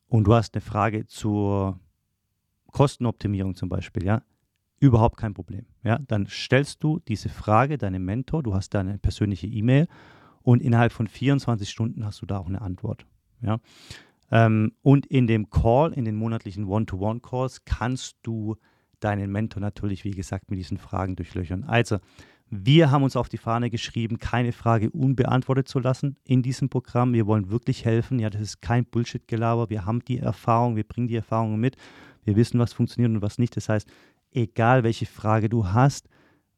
und 0.07 0.25
du 0.25 0.33
hast 0.33 0.53
eine 0.53 0.61
Frage 0.61 1.07
zur 1.07 1.79
Kostenoptimierung 2.71 3.55
zum 3.55 3.69
Beispiel, 3.69 4.03
ja, 4.03 4.21
überhaupt 4.79 5.17
kein 5.17 5.33
Problem. 5.33 5.65
Ja, 5.83 5.99
dann 6.07 6.27
stellst 6.27 6.83
du 6.83 6.99
diese 6.99 7.29
Frage 7.29 7.77
deinem 7.77 8.03
Mentor, 8.03 8.43
du 8.43 8.53
hast 8.53 8.73
deine 8.73 8.97
persönliche 8.97 9.47
E-Mail 9.47 9.87
und 10.41 10.61
innerhalb 10.61 10.91
von 10.91 11.07
24 11.07 11.69
Stunden 11.69 12.05
hast 12.05 12.21
du 12.21 12.25
da 12.25 12.37
auch 12.37 12.47
eine 12.47 12.61
Antwort. 12.61 13.05
Ja. 13.41 13.59
Ähm, 14.31 14.71
und 14.81 15.05
in 15.05 15.27
dem 15.27 15.49
Call, 15.49 15.93
in 15.93 16.05
den 16.05 16.15
monatlichen 16.15 16.65
One-to-One-Calls, 16.65 17.65
kannst 17.65 18.17
du 18.23 18.55
deinen 18.99 19.31
Mentor 19.31 19.61
natürlich, 19.61 20.03
wie 20.03 20.11
gesagt, 20.11 20.49
mit 20.49 20.59
diesen 20.59 20.77
Fragen 20.77 21.15
durchlöchern. 21.15 21.63
Also, 21.63 21.99
wir 22.53 22.91
haben 22.91 23.03
uns 23.03 23.15
auf 23.15 23.29
die 23.29 23.37
Fahne 23.37 23.69
geschrieben, 23.69 24.19
keine 24.19 24.51
Frage 24.51 24.89
unbeantwortet 24.89 25.69
zu 25.69 25.79
lassen 25.79 26.17
in 26.25 26.41
diesem 26.41 26.67
Programm. 26.67 27.13
Wir 27.13 27.25
wollen 27.25 27.49
wirklich 27.49 27.85
helfen. 27.85 28.19
Ja, 28.19 28.29
das 28.29 28.41
ist 28.41 28.61
kein 28.61 28.85
Bullshit-Gelaber. 28.85 29.69
Wir 29.69 29.85
haben 29.85 30.03
die 30.03 30.19
Erfahrung, 30.19 30.75
wir 30.75 30.83
bringen 30.83 31.07
die 31.07 31.15
Erfahrungen 31.15 31.59
mit. 31.59 31.77
Wir 32.25 32.35
wissen, 32.35 32.59
was 32.59 32.73
funktioniert 32.73 33.13
und 33.13 33.21
was 33.21 33.37
nicht. 33.37 33.55
Das 33.55 33.69
heißt, 33.69 33.89
egal 34.31 34.83
welche 34.83 35.05
Frage 35.05 35.47
du 35.47 35.67
hast, 35.67 36.09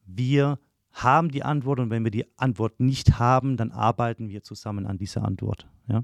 wir 0.05 0.57
haben 0.91 1.29
die 1.29 1.43
Antwort 1.43 1.79
und 1.79 1.91
wenn 1.91 2.03
wir 2.03 2.11
die 2.11 2.25
Antwort 2.37 2.79
nicht 2.79 3.19
haben, 3.19 3.55
dann 3.55 3.71
arbeiten 3.71 4.29
wir 4.29 4.41
zusammen 4.41 4.87
an 4.87 4.97
dieser 4.97 5.23
Antwort. 5.23 5.67
Ja? 5.87 6.03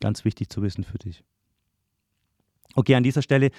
Ganz 0.00 0.24
wichtig 0.24 0.48
zu 0.48 0.62
wissen 0.62 0.84
für 0.84 0.98
dich. 0.98 1.22
Okay, 2.74 2.94
an 2.94 3.02
dieser 3.02 3.22
Stelle 3.22 3.50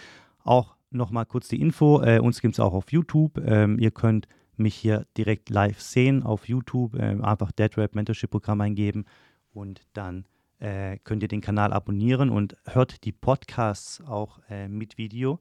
auch 0.43 0.75
nochmal 0.89 1.25
kurz 1.25 1.48
die 1.48 1.62
Info. 1.62 2.01
Äh, 2.01 2.19
uns 2.19 2.41
gibt 2.41 2.55
es 2.55 2.60
auch 2.60 2.74
auf 2.74 2.91
YouTube. 2.91 3.38
Ähm, 3.45 3.79
ihr 3.79 3.91
könnt 3.91 4.27
mich 4.57 4.75
hier 4.75 5.05
direkt 5.17 5.50
live 5.50 5.81
sehen 5.81 6.24
auf 6.24 6.48
YouTube. 6.48 6.95
Ähm, 7.00 7.24
einfach 7.24 7.51
DeadRap 7.51 7.95
Mentorship 7.95 8.29
Programm 8.29 8.62
eingeben 8.62 9.05
und 9.53 9.81
dann 9.93 10.25
äh, 10.60 10.98
könnt 11.03 11.24
ihr 11.24 11.27
den 11.27 11.41
Kanal 11.41 11.74
abonnieren 11.74 12.29
und 12.29 12.55
hört 12.65 13.03
die 13.03 13.12
Podcasts 13.12 14.01
auch 14.01 14.39
äh, 14.50 14.67
mit 14.67 14.98
Video. 14.98 15.39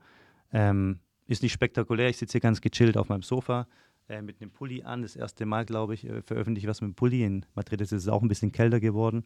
Ähm, 0.52 1.00
ist 1.26 1.42
nicht 1.42 1.52
spektakulär. 1.52 2.08
Ich 2.08 2.16
sitze 2.16 2.32
hier 2.32 2.40
ganz 2.40 2.60
gechillt 2.60 2.96
auf 2.96 3.08
meinem 3.08 3.22
Sofa 3.22 3.68
äh, 4.08 4.22
mit 4.22 4.40
einem 4.40 4.50
Pulli 4.50 4.82
an. 4.82 5.02
Das 5.02 5.16
erste 5.16 5.46
Mal, 5.46 5.64
glaube 5.64 5.94
ich, 5.94 6.04
äh, 6.04 6.22
veröffentliche 6.22 6.66
ich 6.66 6.68
was 6.68 6.80
mit 6.80 6.90
dem 6.90 6.94
Pulli. 6.94 7.24
In 7.24 7.46
Madrid 7.54 7.80
ist 7.80 7.92
es 7.92 8.08
auch 8.08 8.22
ein 8.22 8.28
bisschen 8.28 8.52
kälter 8.52 8.80
geworden. 8.80 9.24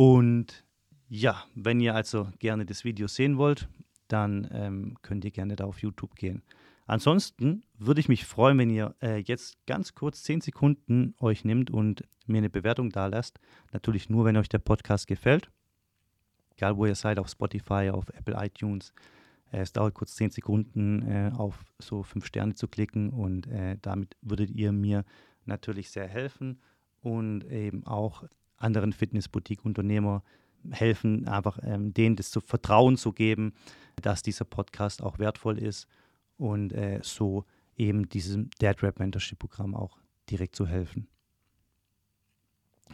Und 0.00 0.64
ja, 1.10 1.44
wenn 1.54 1.78
ihr 1.78 1.94
also 1.94 2.30
gerne 2.38 2.64
das 2.64 2.84
Video 2.84 3.06
sehen 3.06 3.36
wollt, 3.36 3.68
dann 4.08 4.48
ähm, 4.50 4.96
könnt 5.02 5.26
ihr 5.26 5.30
gerne 5.30 5.56
da 5.56 5.66
auf 5.66 5.82
YouTube 5.82 6.14
gehen. 6.14 6.42
Ansonsten 6.86 7.64
würde 7.76 8.00
ich 8.00 8.08
mich 8.08 8.24
freuen, 8.24 8.56
wenn 8.56 8.70
ihr 8.70 8.94
äh, 9.02 9.18
jetzt 9.18 9.58
ganz 9.66 9.94
kurz 9.94 10.22
10 10.22 10.40
Sekunden 10.40 11.14
euch 11.20 11.44
nimmt 11.44 11.70
und 11.70 12.02
mir 12.26 12.38
eine 12.38 12.48
Bewertung 12.48 12.88
da 12.88 13.08
lasst. 13.08 13.40
Natürlich 13.74 14.08
nur, 14.08 14.24
wenn 14.24 14.38
euch 14.38 14.48
der 14.48 14.60
Podcast 14.60 15.06
gefällt. 15.06 15.50
Egal, 16.56 16.78
wo 16.78 16.86
ihr 16.86 16.94
seid, 16.94 17.18
auf 17.18 17.28
Spotify, 17.28 17.90
auf 17.92 18.08
Apple 18.08 18.42
iTunes. 18.42 18.94
Äh, 19.52 19.58
es 19.58 19.74
dauert 19.74 19.92
kurz 19.92 20.14
10 20.14 20.30
Sekunden, 20.30 21.02
äh, 21.02 21.30
auf 21.34 21.62
so 21.78 22.02
5 22.02 22.24
Sterne 22.24 22.54
zu 22.54 22.68
klicken 22.68 23.10
und 23.10 23.48
äh, 23.48 23.76
damit 23.82 24.16
würdet 24.22 24.48
ihr 24.48 24.72
mir 24.72 25.04
natürlich 25.44 25.90
sehr 25.90 26.08
helfen 26.08 26.62
und 27.02 27.44
eben 27.44 27.86
auch 27.86 28.24
anderen 28.60 28.92
Fitnessboutique-Unternehmer 28.92 30.22
helfen, 30.70 31.26
einfach 31.26 31.58
ähm, 31.62 31.92
denen 31.92 32.16
das 32.16 32.30
zu 32.30 32.40
Vertrauen 32.40 32.96
zu 32.96 33.12
geben, 33.12 33.54
dass 34.02 34.22
dieser 34.22 34.44
Podcast 34.44 35.02
auch 35.02 35.18
wertvoll 35.18 35.58
ist 35.58 35.88
und 36.36 36.72
äh, 36.72 37.00
so 37.02 37.44
eben 37.76 38.08
diesem 38.08 38.50
Dead 38.60 38.80
Rap 38.82 38.98
Mentorship 38.98 39.38
Programm 39.38 39.74
auch 39.74 39.98
direkt 40.28 40.54
zu 40.54 40.66
helfen. 40.66 41.08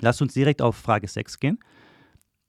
Lass 0.00 0.20
uns 0.20 0.35
direkt 0.35 0.62
auf 0.62 0.76
Frage 0.76 1.08
6 1.08 1.40
gehen. 1.40 1.58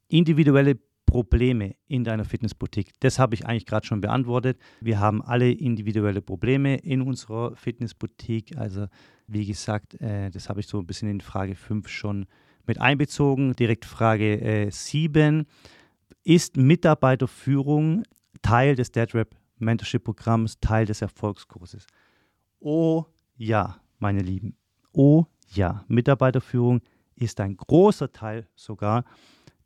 Individuelle 0.10 0.78
Probleme 1.06 1.76
in 1.88 2.04
deiner 2.04 2.26
Fitnessboutique? 2.26 2.92
Das 3.00 3.18
habe 3.18 3.34
ich 3.34 3.46
eigentlich 3.46 3.66
gerade 3.66 3.88
schon 3.88 4.02
beantwortet. 4.02 4.60
Wir 4.82 5.00
haben 5.00 5.22
alle 5.22 5.52
individuelle 5.52 6.22
Probleme 6.22 6.76
in 6.78 7.02
unserer 7.02 7.56
Fitnessboutique. 7.56 8.58
Also 8.58 8.88
wie 9.28 9.46
gesagt, 9.46 10.00
äh, 10.02 10.30
das 10.30 10.50
habe 10.50 10.60
ich 10.60 10.68
so 10.68 10.80
ein 10.80 10.86
bisschen 10.86 11.10
in 11.10 11.22
Frage 11.22 11.56
5 11.56 11.88
schon 11.88 12.28
mit 12.68 12.80
einbezogen. 12.80 13.56
Direkt 13.56 13.86
Frage 13.86 14.40
äh, 14.42 14.70
7. 14.70 15.46
Ist 16.24 16.58
Mitarbeiterführung 16.58 18.04
Teil 18.42 18.76
des 18.76 18.92
DeadRap 18.92 19.36
Mentorship 19.58 20.04
Programms, 20.04 20.60
Teil 20.60 20.86
des 20.86 21.02
Erfolgskurses? 21.02 21.88
Oh 22.60 23.06
ja, 23.36 23.80
meine 24.00 24.22
Lieben. 24.22 24.56
Oh 24.92 25.26
ja, 25.54 25.84
Mitarbeiterführung 25.88 26.82
ist 27.16 27.40
ein 27.40 27.56
großer 27.58 28.12
Teil 28.12 28.48
sogar 28.56 29.04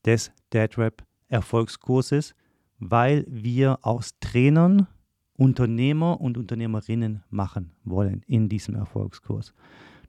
des 0.05 0.31
DeadRap 0.53 1.03
Erfolgskurses, 1.27 2.35
weil 2.79 3.25
wir 3.27 3.79
aus 3.81 4.11
Trainern 4.19 4.87
Unternehmer 5.41 6.21
und 6.21 6.37
Unternehmerinnen 6.37 7.23
machen 7.29 7.71
wollen 7.83 8.21
in 8.27 8.47
diesem 8.47 8.75
Erfolgskurs. 8.75 9.53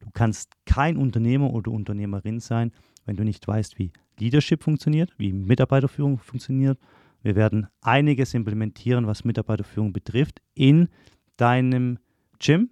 Du 0.03 0.11
kannst 0.13 0.53
kein 0.67 0.97
Unternehmer 0.97 1.53
oder 1.53 1.71
Unternehmerin 1.71 2.41
sein, 2.41 2.73
wenn 3.07 3.17
du 3.17 3.25
nicht 3.25 3.47
weißt, 3.47 3.79
wie 3.79 3.93
Leadership 4.19 4.63
funktioniert, 4.63 5.13
wie 5.17 5.33
Mitarbeiterführung 5.33 6.19
funktioniert. 6.19 6.79
Wir 7.23 7.37
werden 7.37 7.69
einiges 7.81 8.35
implementieren, 8.35 9.07
was 9.07 9.25
Mitarbeiterführung 9.25 9.93
betrifft, 9.93 10.43
in 10.55 10.89
deinem 11.37 11.99
Gym. 12.39 12.71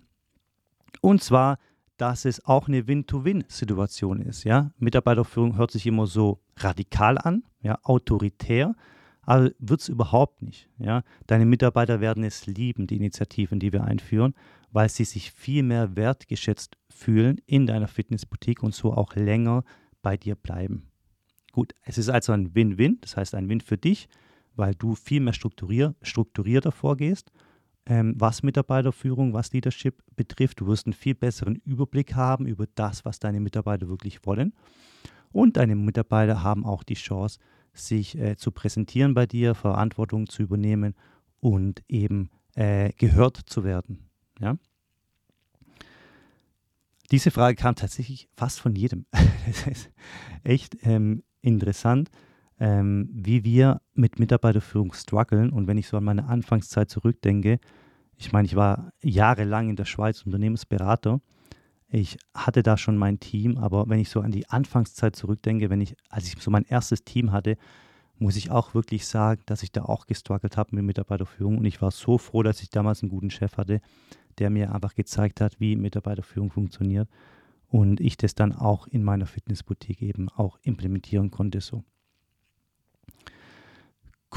Und 1.00 1.22
zwar, 1.22 1.58
dass 1.96 2.24
es 2.24 2.44
auch 2.44 2.66
eine 2.66 2.86
Win-to-Win-Situation 2.86 4.20
ist. 4.22 4.44
Ja? 4.44 4.72
Mitarbeiterführung 4.78 5.56
hört 5.56 5.70
sich 5.70 5.86
immer 5.86 6.06
so 6.06 6.40
radikal 6.56 7.16
an, 7.18 7.44
ja, 7.62 7.78
autoritär, 7.82 8.74
aber 9.22 9.50
wird 9.58 9.82
es 9.82 9.88
überhaupt 9.88 10.42
nicht. 10.42 10.68
Ja? 10.78 11.02
Deine 11.26 11.46
Mitarbeiter 11.46 12.00
werden 12.00 12.24
es 12.24 12.46
lieben, 12.46 12.86
die 12.86 12.96
Initiativen, 12.96 13.60
die 13.60 13.72
wir 13.72 13.84
einführen, 13.84 14.34
weil 14.72 14.88
sie 14.88 15.04
sich 15.04 15.30
viel 15.30 15.62
mehr 15.62 15.94
wertgeschätzt 15.94 16.76
fühlen 17.00 17.40
in 17.46 17.66
deiner 17.66 17.88
Fitnessboutique 17.88 18.62
und 18.62 18.74
so 18.74 18.92
auch 18.92 19.14
länger 19.14 19.64
bei 20.02 20.16
dir 20.16 20.34
bleiben. 20.34 20.88
Gut, 21.52 21.74
es 21.82 21.98
ist 21.98 22.08
also 22.08 22.32
ein 22.32 22.54
Win-Win, 22.54 22.98
das 23.00 23.16
heißt 23.16 23.34
ein 23.34 23.48
Win 23.48 23.60
für 23.60 23.76
dich, 23.76 24.08
weil 24.54 24.74
du 24.74 24.94
viel 24.94 25.20
mehr 25.20 25.32
strukturier, 25.32 25.94
strukturierter 26.02 26.72
vorgehst, 26.72 27.32
ähm, 27.86 28.14
was 28.16 28.42
Mitarbeiterführung, 28.42 29.32
was 29.32 29.52
Leadership 29.52 30.02
betrifft. 30.14 30.60
Du 30.60 30.66
wirst 30.66 30.86
einen 30.86 30.92
viel 30.92 31.14
besseren 31.14 31.56
Überblick 31.64 32.14
haben 32.14 32.46
über 32.46 32.66
das, 32.74 33.04
was 33.04 33.18
deine 33.18 33.40
Mitarbeiter 33.40 33.88
wirklich 33.88 34.24
wollen. 34.26 34.52
Und 35.32 35.56
deine 35.56 35.76
Mitarbeiter 35.76 36.42
haben 36.42 36.64
auch 36.64 36.82
die 36.82 36.94
Chance, 36.94 37.38
sich 37.72 38.18
äh, 38.18 38.36
zu 38.36 38.50
präsentieren 38.50 39.14
bei 39.14 39.26
dir, 39.26 39.54
Verantwortung 39.54 40.28
zu 40.28 40.42
übernehmen 40.42 40.94
und 41.40 41.82
eben 41.88 42.30
äh, 42.54 42.92
gehört 42.98 43.40
zu 43.46 43.64
werden. 43.64 44.10
Ja? 44.40 44.56
Diese 47.10 47.30
Frage 47.30 47.56
kam 47.56 47.74
tatsächlich 47.74 48.28
fast 48.36 48.60
von 48.60 48.74
jedem. 48.74 49.06
das 49.46 49.66
ist 49.66 49.90
echt 50.44 50.76
ähm, 50.82 51.22
interessant, 51.40 52.10
ähm, 52.58 53.08
wie 53.12 53.44
wir 53.44 53.80
mit 53.94 54.18
Mitarbeiterführung 54.18 54.92
strugglen. 54.92 55.50
Und 55.50 55.66
wenn 55.66 55.78
ich 55.78 55.88
so 55.88 55.96
an 55.96 56.04
meine 56.04 56.26
Anfangszeit 56.26 56.88
zurückdenke, 56.88 57.58
ich 58.16 58.32
meine, 58.32 58.46
ich 58.46 58.54
war 58.54 58.92
jahrelang 59.02 59.70
in 59.70 59.76
der 59.76 59.86
Schweiz 59.86 60.22
Unternehmensberater. 60.22 61.20
Ich 61.88 62.18
hatte 62.34 62.62
da 62.62 62.76
schon 62.76 62.96
mein 62.96 63.18
Team, 63.18 63.58
aber 63.58 63.88
wenn 63.88 63.98
ich 63.98 64.10
so 64.10 64.20
an 64.20 64.30
die 64.30 64.48
Anfangszeit 64.48 65.16
zurückdenke, 65.16 65.70
wenn 65.70 65.80
ich, 65.80 65.96
als 66.08 66.26
ich 66.26 66.40
so 66.40 66.50
mein 66.50 66.64
erstes 66.64 67.02
Team 67.02 67.32
hatte, 67.32 67.56
muss 68.18 68.36
ich 68.36 68.50
auch 68.50 68.74
wirklich 68.74 69.06
sagen, 69.06 69.42
dass 69.46 69.62
ich 69.62 69.72
da 69.72 69.82
auch 69.82 70.06
gestruggelt 70.06 70.56
habe 70.56 70.76
mit 70.76 70.84
Mitarbeiterführung. 70.84 71.58
Und 71.58 71.64
ich 71.64 71.80
war 71.82 71.90
so 71.90 72.18
froh, 72.18 72.42
dass 72.42 72.60
ich 72.60 72.68
damals 72.68 73.02
einen 73.02 73.10
guten 73.10 73.30
Chef 73.30 73.56
hatte, 73.56 73.80
der 74.40 74.50
mir 74.50 74.74
einfach 74.74 74.94
gezeigt 74.94 75.40
hat, 75.40 75.60
wie 75.60 75.76
Mitarbeiterführung 75.76 76.50
funktioniert. 76.50 77.08
und 77.68 78.00
ich 78.00 78.16
das 78.16 78.34
dann 78.34 78.52
auch 78.52 78.88
in 78.88 79.04
meiner 79.04 79.26
Fitnessboutique 79.26 80.02
eben 80.02 80.28
auch 80.28 80.58
implementieren 80.62 81.30
konnte 81.30 81.60
so. 81.60 81.84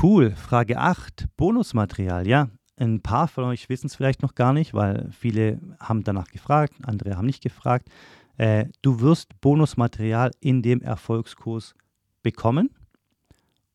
Cool, 0.02 0.36
Frage 0.36 0.78
8, 0.78 1.28
Bonusmaterial. 1.36 2.28
Ja, 2.28 2.50
ein 2.78 3.02
paar 3.02 3.28
von 3.28 3.46
euch 3.46 3.70
wissen 3.70 3.88
es 3.88 3.96
vielleicht 3.96 4.22
noch 4.22 4.36
gar 4.36 4.54
nicht, 4.54 4.74
weil 4.74 5.10
viele 5.12 5.60
haben 5.80 6.04
danach 6.04 6.28
gefragt, 6.28 6.74
andere 6.84 7.16
haben 7.18 7.26
nicht 7.26 7.44
gefragt. 7.44 7.90
Äh, 8.38 8.66
du 8.82 9.00
wirst 9.00 9.40
Bonusmaterial 9.42 10.32
in 10.40 10.62
dem 10.62 10.82
Erfolgskurs 10.82 11.76
bekommen. 12.24 12.72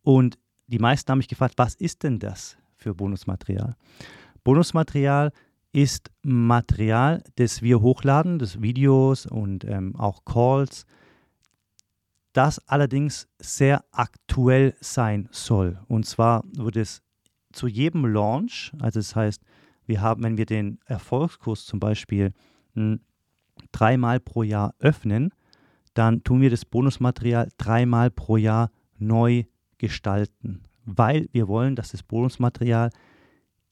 Und 0.03 0.39
die 0.67 0.79
meisten 0.79 1.11
haben 1.11 1.19
mich 1.19 1.29
gefragt, 1.29 1.55
was 1.57 1.75
ist 1.75 2.03
denn 2.03 2.19
das 2.19 2.57
für 2.77 2.95
Bonusmaterial? 2.95 3.77
Bonusmaterial 4.43 5.33
ist 5.73 6.11
Material, 6.23 7.23
das 7.37 7.63
wir 7.63 7.81
hochladen, 7.81 8.39
das 8.39 8.63
Videos 8.63 9.27
und 9.27 9.65
ähm, 9.65 9.95
auch 9.97 10.25
Calls, 10.25 10.87
das 12.33 12.67
allerdings 12.69 13.29
sehr 13.39 13.85
aktuell 13.91 14.75
sein 14.81 15.29
soll. 15.31 15.79
Und 15.89 16.07
zwar 16.07 16.45
wird 16.53 16.77
es 16.77 17.03
zu 17.53 17.67
jedem 17.67 18.07
Launch, 18.07 18.73
also 18.81 19.01
das 19.01 19.17
heißt, 19.17 19.43
wir 19.87 20.01
haben, 20.01 20.23
wenn 20.23 20.37
wir 20.37 20.47
den 20.47 20.79
Erfolgskurs 20.85 21.65
zum 21.65 21.81
Beispiel 21.81 22.33
hm, 22.75 23.01
dreimal 23.73 24.21
pro 24.21 24.43
Jahr 24.43 24.75
öffnen, 24.79 25.33
dann 25.95 26.23
tun 26.23 26.41
wir 26.41 26.51
das 26.51 26.65
Bonusmaterial 26.65 27.49
dreimal 27.57 28.11
pro 28.11 28.37
Jahr 28.37 28.71
neu 28.99 29.45
gestalten, 29.79 30.63
weil 30.85 31.29
wir 31.33 31.49
wollen, 31.49 31.75
dass 31.75 31.91
das 31.91 32.03
Bonusmaterial 32.03 32.91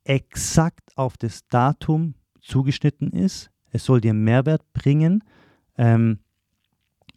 exakt 0.09 0.97
auf 0.97 1.17
das 1.17 1.47
Datum 1.49 2.15
zugeschnitten 2.41 3.13
ist. 3.13 3.51
Es 3.71 3.85
soll 3.85 4.01
dir 4.01 4.15
Mehrwert 4.15 4.63
bringen. 4.73 5.25
Ähm, 5.77 6.21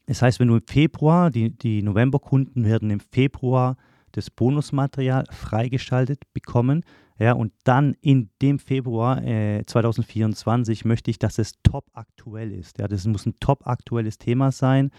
das 0.05 0.21
heißt, 0.21 0.39
wenn 0.39 0.47
du 0.47 0.55
im 0.55 0.65
Februar, 0.65 1.29
die, 1.29 1.51
die 1.51 1.83
Novemberkunden 1.83 2.65
werden 2.65 2.89
im 2.89 2.99
Februar 2.99 3.77
das 4.11 4.29
Bonusmaterial 4.31 5.25
freigeschaltet 5.29 6.23
bekommen. 6.33 6.83
Ja, 7.19 7.33
und 7.33 7.51
dann 7.63 7.95
in 8.01 8.29
dem 8.41 8.59
Februar 8.59 9.23
äh, 9.23 9.63
2024 9.65 10.85
möchte 10.85 11.11
ich, 11.11 11.19
dass 11.19 11.37
es 11.37 11.53
top 11.63 11.85
aktuell 11.93 12.51
ist. 12.51 12.79
Ja, 12.79 12.87
das 12.87 13.05
muss 13.05 13.25
ein 13.25 13.35
top 13.39 13.67
aktuelles 13.67 14.17
Thema 14.17 14.51
sein. 14.51 14.89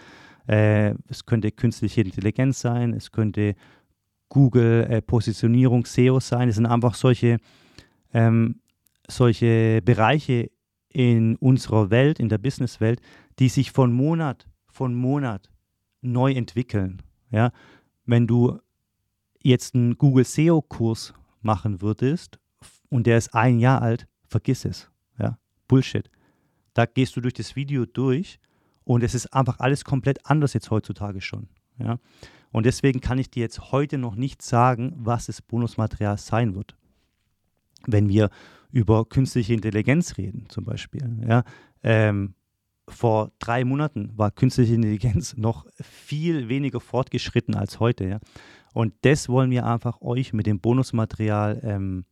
Äh, 0.47 0.95
es 1.09 1.25
könnte 1.27 1.51
künstliche 1.51 2.03
Intelligenz 2.03 2.61
sein, 2.61 2.93
es 2.93 3.11
könnte 3.11 3.55
Google 4.29 4.87
äh, 4.89 5.03
Positionierung, 5.03 5.87
SEO 5.87 6.21
sein. 6.21 6.49
Es 6.49 6.57
sind 6.57 6.67
einfach 6.67 6.95
solche, 6.95 7.39
ähm, 8.13 8.61
solche 9.09 9.81
Bereiche 9.83 10.51
in 10.89 11.37
unserer 11.37 11.91
Welt, 11.91 12.19
in 12.19 12.29
der 12.29 12.39
Businesswelt, 12.39 13.01
die 13.39 13.49
sich 13.49 13.71
von 13.71 13.93
Monat 13.93 14.47
von 14.71 14.95
Monat 14.95 15.51
neu 16.01 16.33
entwickeln. 16.33 17.03
Ja, 17.31 17.53
wenn 18.07 18.27
du 18.27 18.59
jetzt 19.43 19.75
einen 19.75 19.99
Google 19.99 20.25
SEO-Kurs 20.25 21.15
machen 21.43 21.81
würdest 21.81 22.39
und 22.89 23.07
der 23.07 23.19
ist 23.19 23.35
ein 23.35 23.59
Jahr 23.59 23.83
alt, 23.83 24.07
vergiss 24.27 24.65
es. 24.65 24.91
Ja? 25.19 25.39
Bullshit. 25.69 26.11
Da 26.75 26.87
gehst 26.87 27.17
du 27.17 27.21
durch 27.21 27.35
das 27.35 27.57
Video 27.57 27.87
durch 27.87 28.39
und 28.85 29.03
es 29.03 29.15
ist 29.15 29.33
einfach 29.33 29.61
alles 29.61 29.85
komplett 29.85 30.25
anders 30.27 30.55
jetzt 30.55 30.71
heutzutage 30.71 31.21
schon. 31.21 31.49
Ja? 31.79 31.99
Und 32.53 32.67
deswegen 32.67 33.01
kann 33.01 33.19
ich 33.19 33.31
dir 33.31 33.41
jetzt 33.41 33.73
heute 33.73 33.97
noch 33.97 34.17
nicht 34.17 34.43
sagen, 34.43 34.93
was 34.97 35.27
das 35.27 35.41
Bonusmaterial 35.43 36.19
sein 36.19 36.55
wird. 36.55 36.77
Wenn 37.87 38.09
wir 38.09 38.31
über 38.73 39.05
künstliche 39.05 39.55
Intelligenz 39.55 40.17
reden, 40.17 40.47
zum 40.49 40.65
Beispiel. 40.65 41.03
Ja? 41.27 41.45
Ähm, 41.83 42.35
vor 42.89 43.31
drei 43.39 43.65
Monaten 43.65 44.11
war 44.17 44.31
künstliche 44.31 44.75
Intelligenz 44.75 45.37
noch 45.37 45.67
viel 45.81 46.49
weniger 46.49 46.81
fortgeschritten 46.81 47.55
als 47.55 47.81
heute. 47.81 48.05
Ja? 48.07 48.19
Und 48.73 48.95
das 49.03 49.29
wollen 49.29 49.51
wir 49.51 49.67
einfach 49.67 50.01
euch 50.01 50.33
mit 50.33 50.47
dem 50.47 50.61
Bonusmaterial 50.61 51.61
ähm, 51.63 52.05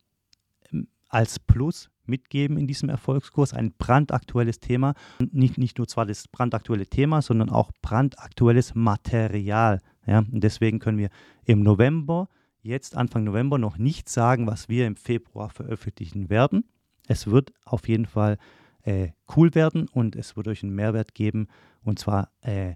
als 1.07 1.39
Plus 1.39 1.89
mitgeben 2.05 2.57
in 2.57 2.67
diesem 2.67 2.89
Erfolgskurs. 2.89 3.53
Ein 3.53 3.73
brandaktuelles 3.77 4.59
Thema. 4.59 4.93
Nicht, 5.31 5.57
nicht 5.57 5.77
nur 5.77 5.87
zwar 5.87 6.05
das 6.05 6.27
brandaktuelle 6.27 6.87
Thema, 6.87 7.21
sondern 7.21 7.49
auch 7.49 7.71
brandaktuelles 7.81 8.75
Material. 8.75 9.79
Ja? 10.05 10.19
Und 10.19 10.43
deswegen 10.43 10.79
können 10.79 10.97
wir 10.97 11.09
im 11.45 11.61
November, 11.61 12.27
jetzt 12.61 12.95
Anfang 12.95 13.23
November, 13.23 13.57
noch 13.57 13.77
nicht 13.77 14.09
sagen, 14.09 14.47
was 14.47 14.69
wir 14.69 14.87
im 14.87 14.95
Februar 14.95 15.49
veröffentlichen 15.49 16.29
werden. 16.29 16.65
Es 17.07 17.27
wird 17.27 17.53
auf 17.65 17.87
jeden 17.87 18.05
Fall 18.05 18.37
äh, 18.83 19.09
cool 19.35 19.55
werden 19.55 19.87
und 19.87 20.15
es 20.15 20.35
wird 20.35 20.47
euch 20.47 20.63
einen 20.63 20.75
Mehrwert 20.75 21.13
geben. 21.13 21.47
Und 21.81 21.99
zwar 21.99 22.31
äh, 22.41 22.75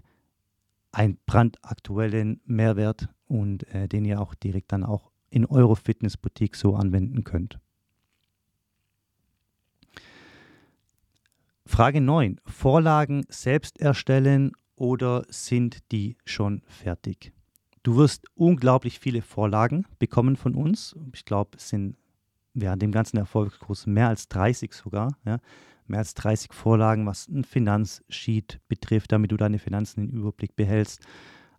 einen 0.92 1.18
brandaktuellen 1.26 2.40
Mehrwert 2.44 3.08
und 3.26 3.66
äh, 3.74 3.88
den 3.88 4.04
ihr 4.04 4.20
auch 4.20 4.34
direkt 4.34 4.72
dann 4.72 4.84
auch 4.84 5.10
in 5.30 5.46
eure 5.46 5.76
Fitnessboutique 5.76 6.56
so 6.56 6.76
anwenden 6.76 7.24
könnt. 7.24 7.58
Frage 11.66 12.00
9. 12.00 12.40
Vorlagen 12.44 13.24
selbst 13.28 13.80
erstellen 13.80 14.52
oder 14.76 15.24
sind 15.28 15.90
die 15.92 16.16
schon 16.24 16.62
fertig? 16.66 17.32
Du 17.84 17.96
wirst 17.96 18.26
unglaublich 18.34 18.98
viele 18.98 19.22
Vorlagen 19.22 19.86
bekommen 20.00 20.34
von 20.34 20.56
uns. 20.56 20.96
Ich 21.14 21.24
glaube, 21.24 21.58
es 21.58 21.68
sind 21.68 21.96
während 22.52 22.82
dem 22.82 22.90
ganzen 22.90 23.18
Erfolgskurs 23.18 23.86
mehr 23.86 24.08
als 24.08 24.28
30 24.28 24.72
sogar. 24.72 25.16
Ja 25.24 25.38
mehr 25.86 25.98
als 25.98 26.14
30 26.14 26.52
Vorlagen, 26.52 27.06
was 27.06 27.28
ein 27.28 27.44
Finanzsheet 27.44 28.60
betrifft, 28.68 29.12
damit 29.12 29.32
du 29.32 29.36
deine 29.36 29.58
Finanzen 29.58 30.08
im 30.08 30.18
Überblick 30.18 30.56
behältst. 30.56 31.00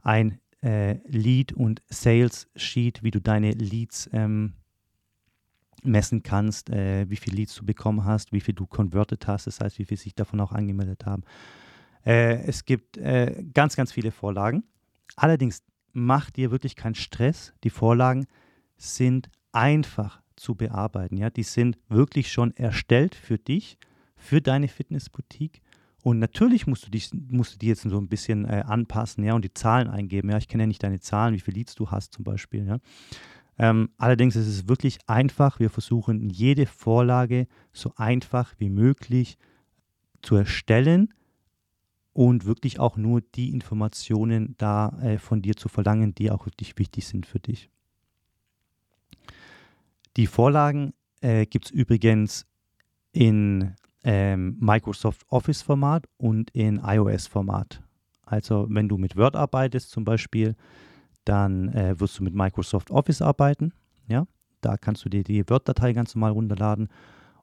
Ein 0.01 0.39
äh, 0.61 0.97
Lead- 1.07 1.53
und 1.53 1.81
Sales-Sheet, 1.89 3.03
wie 3.03 3.11
du 3.11 3.21
deine 3.21 3.51
Leads 3.51 4.09
ähm, 4.13 4.53
messen 5.83 6.23
kannst, 6.23 6.69
äh, 6.69 7.09
wie 7.09 7.17
viele 7.17 7.38
Leads 7.38 7.55
du 7.55 7.65
bekommen 7.65 8.05
hast, 8.05 8.31
wie 8.31 8.41
viel 8.41 8.55
du 8.55 8.65
converted 8.65 9.27
hast, 9.27 9.47
das 9.47 9.59
heißt, 9.59 9.77
wie 9.77 9.85
viele 9.85 9.99
sich 9.99 10.15
davon 10.15 10.39
auch 10.39 10.51
angemeldet 10.51 11.05
haben. 11.05 11.23
Äh, 12.05 12.43
es 12.47 12.65
gibt 12.65 12.97
äh, 12.97 13.43
ganz, 13.53 13.75
ganz 13.75 13.91
viele 13.91 14.11
Vorlagen. 14.11 14.63
Allerdings 15.15 15.63
mach 15.95 16.29
dir 16.29 16.51
wirklich 16.51 16.75
keinen 16.75 16.95
Stress. 16.95 17.53
Die 17.63 17.69
Vorlagen 17.69 18.27
sind 18.77 19.29
einfach 19.51 20.21
zu 20.36 20.55
bearbeiten. 20.55 21.17
Ja? 21.17 21.29
Die 21.29 21.43
sind 21.43 21.77
wirklich 21.89 22.31
schon 22.31 22.55
erstellt 22.55 23.15
für 23.15 23.38
dich 23.38 23.77
für 24.15 24.41
deine 24.41 24.67
Fitnessboutique. 24.67 25.62
Und 26.03 26.19
natürlich 26.19 26.67
musst 26.67 26.86
du 26.86 26.91
dich, 26.91 27.10
musst 27.13 27.55
du 27.55 27.58
die 27.58 27.67
jetzt 27.67 27.81
so 27.81 27.97
ein 27.97 28.08
bisschen 28.08 28.45
äh, 28.45 28.63
anpassen, 28.65 29.23
ja, 29.23 29.34
und 29.34 29.43
die 29.43 29.53
Zahlen 29.53 29.88
eingeben. 29.88 30.29
Ja, 30.29 30.38
ich 30.38 30.47
kenne 30.47 30.63
ja 30.63 30.67
nicht 30.67 30.84
deine 30.84 30.99
Zahlen, 30.99 31.34
wie 31.34 31.39
viele 31.39 31.58
Leads 31.58 31.73
du 31.73 31.89
hast 31.89 32.13
zum 32.13 32.23
Beispiel, 32.23 32.67
ja. 32.67 32.77
Ähm, 33.58 33.89
allerdings 33.97 34.36
ist 34.36 34.47
es 34.47 34.67
wirklich 34.67 34.99
einfach. 35.08 35.60
Wir 35.60 35.69
versuchen 35.69 36.29
jede 36.29 36.65
Vorlage 36.65 37.47
so 37.71 37.93
einfach 37.95 38.53
wie 38.60 38.69
möglich 38.69 39.38
zu 40.21 40.36
erstellen 40.36 41.13
und 42.15 42.45
wirklich 42.45 42.80
auch 42.80 42.95
nur 42.95 43.19
die 43.19 43.51
Informationen 43.51 44.56
da 44.58 44.97
äh, 45.01 45.17
von 45.17 45.41
dir 45.41 45.58
zu 45.58 45.67
verlangen, 45.67 46.15
die 46.15 46.32
auch 46.32 46.45
wirklich 46.45 46.80
wichtig 46.80 47.06
sind 47.06 47.25
für 47.25 47.39
dich. 47.39 47.69
Die 50.15 50.25
Vorlagen 50.25 50.93
äh, 51.19 51.45
gibt 51.45 51.65
es 51.65 51.71
übrigens 51.71 52.47
in 53.12 53.75
ähm, 54.06 54.56
Microsoft 54.62 55.25
Office-Format 55.28 56.08
und 56.15 56.51
in 56.51 56.80
iOS-Format. 56.82 57.84
Also 58.23 58.65
wenn 58.69 58.88
du 58.88 58.97
mit 58.97 59.17
Word 59.17 59.36
arbeitest 59.36 59.89
zum 59.89 60.06
Beispiel, 60.06 60.56
dann 61.25 61.67
äh, 61.73 61.99
wirst 61.99 62.17
du 62.17 62.23
mit 62.23 62.34
Microsoft 62.34 62.91
Office 62.91 63.21
arbeiten. 63.21 63.73
Ja? 64.08 64.25
Da 64.62 64.78
kannst 64.78 65.04
du 65.04 65.10
dir 65.10 65.25
die 65.25 65.49
Word-Datei 65.49 65.91
ganz 65.91 66.15
normal 66.15 66.32
runterladen. 66.32 66.88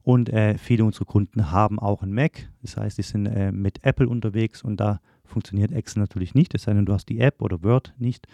Und 0.03 0.31
äh, 0.31 0.59
viele 0.59 0.85
unserer 0.85 1.05
Kunden 1.05 1.51
haben 1.51 1.79
auch 1.79 2.03
ein 2.03 2.13
Mac. 2.13 2.49
Das 2.63 2.77
heißt, 2.77 2.99
die 2.99 3.03
sind 3.03 3.27
äh, 3.27 3.53
mit 3.53 3.85
Apple 3.85 4.09
unterwegs 4.09 4.63
und 4.63 4.79
da 4.79 5.01
funktioniert 5.25 5.73
Excel 5.73 6.01
natürlich 6.01 6.35
nicht, 6.35 6.55
es 6.55 6.65
sei 6.65 6.75
denn, 6.75 6.85
du 6.85 6.93
hast 6.93 7.09
die 7.09 7.21
App 7.21 7.41
oder 7.41 7.63
Word 7.63 7.95
nicht. 7.99 8.27